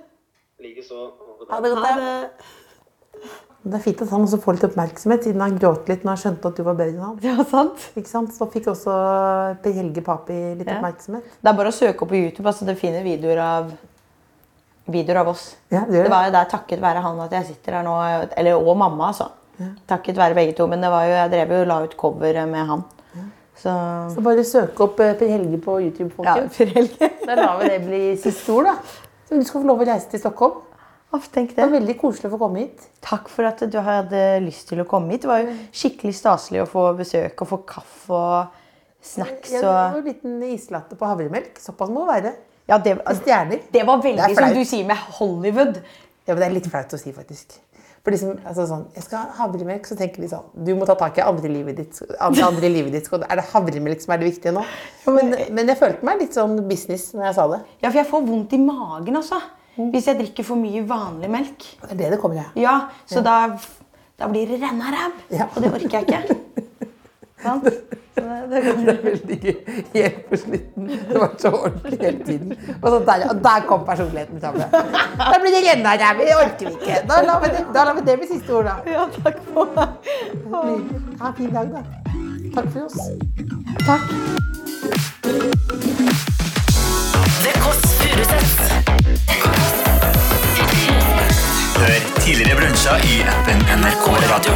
[0.63, 1.11] Likeså.
[1.51, 1.85] Ha det godt.
[1.85, 1.95] ja.
[1.97, 2.66] Det
[3.75, 6.45] er fint at han også får litt oppmerksomhet, siden han gråt litt når han skjønte
[6.47, 7.19] at du var bedre enn han.
[7.25, 7.89] Ja, sant?
[7.97, 8.31] Ikke sant?
[8.33, 8.93] Så fikk også
[9.63, 10.77] Per Helge Papi litt Ja.
[10.77, 11.23] oppmerksomhet.
[11.41, 13.71] Det er bare å søke opp på YouTube, altså det finner videoer av
[14.87, 15.55] videoer av oss.
[15.71, 16.09] Ja, det Det det.
[16.11, 17.95] var jo der takket være han at jeg sitter her nå,
[18.37, 19.29] eller og mamma, altså.
[19.87, 22.65] Takket være begge to, men det var jo, jeg drev jo la ut cover med
[22.67, 22.83] han.
[23.57, 23.71] Så
[24.13, 27.09] Så bare søk opp eh, Per Helge på YouTube, ja, per helge.
[27.25, 28.75] Da lar vi det bli siste ord, da.
[29.27, 30.61] Så du skal få lov å reise til Stockholm.
[31.11, 32.87] Tenk Det det var veldig koselig å få komme hit.
[33.01, 35.23] Takk for at du hadde lyst til å komme hit.
[35.23, 38.57] Det var jo skikkelig staselig å få besøk og få kaffe og
[39.07, 41.61] snacks Ja, og en liten islatte på havremelk.
[41.63, 42.33] Såpass må det være.
[42.67, 43.63] Ja, det, Stjerner.
[43.71, 45.79] det var veldig Det som du sier med Hollywood.
[46.27, 47.55] Ja, men Det er litt flaut å si, faktisk.
[48.03, 50.93] For liksom, altså sånn, jeg skal ha havremelk, så tenker de sånn Du må ta
[50.95, 51.97] tak i andre i livet ditt.
[52.23, 53.07] Andre, andre i livet ditt.
[53.17, 54.63] Er det havremelk som er det viktige nå?
[55.11, 57.61] Men, men jeg følte meg litt sånn business når jeg sa det.
[57.81, 59.41] Ja, for jeg får vondt i magen, altså.
[59.77, 61.65] Hvis jeg drikker for mye vanlig melk.
[61.83, 62.55] Det er det det kommer av.
[62.57, 62.75] Ja,
[63.05, 63.35] så da,
[64.17, 65.13] da blir det rennaræv.
[65.31, 65.45] Ja.
[65.53, 66.37] Og det orker jeg ikke.
[67.43, 67.67] Sant?
[68.17, 69.57] Det, det Det er veldig gøy.
[69.93, 70.87] Helt på slutten.
[70.89, 72.55] Det var så ordentlig hele tiden.
[72.81, 74.57] Og, så der, og der kom personligheten fram.
[74.57, 76.23] Da blir det renna ræv.
[76.25, 76.97] Det orker vi ikke.
[77.11, 78.75] Da lar vi det, da lar vi det bli siste ord, da.
[78.89, 79.87] Ja, takk for meg.
[81.21, 81.85] Ha en fin dag, da.
[82.57, 82.97] Takk for oss.
[83.85, 84.01] Takk.
[87.45, 88.76] The Kåss Furuseths.
[91.77, 94.53] Hør tidligere brunsja i appen NRK Radio.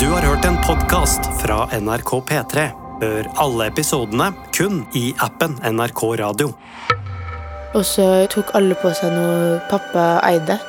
[0.00, 2.66] Du har hørt en podkast fra NRK P3.
[3.00, 6.52] Hør alle episodene kun i appen NRK Radio.
[7.74, 10.60] Og så tok alle på seg noe pappa eide.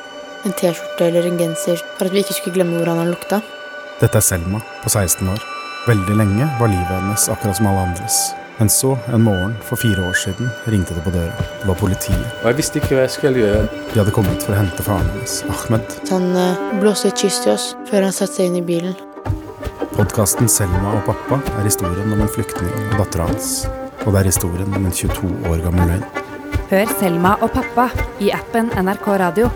[0.46, 3.42] En T-skjorte eller en genser for at vi ikke skulle glemme hvordan han lukta.
[4.00, 5.55] Dette er Selma på 16 år.
[5.86, 8.14] Veldig lenge var livet hennes akkurat som alle andres.
[8.58, 11.44] Men så, en morgen for fire år siden, ringte det på døra.
[11.60, 12.24] Det var politiet.
[12.40, 13.68] Og jeg visste ikke hva jeg skulle gjøre.
[13.92, 15.94] De hadde kommet for å hente faren hennes, Ahmed.
[16.10, 18.96] Han eh, blåste et kyss til oss før han satte seg inn i bilen.
[19.92, 23.52] Podkasten Selma og pappa er historien om en flyktning og dattera hans.
[24.02, 26.26] Og det er historien om en 22 år gammel løgn.
[26.72, 27.86] Hør Selma og pappa
[28.18, 29.52] i appen NRK Radio.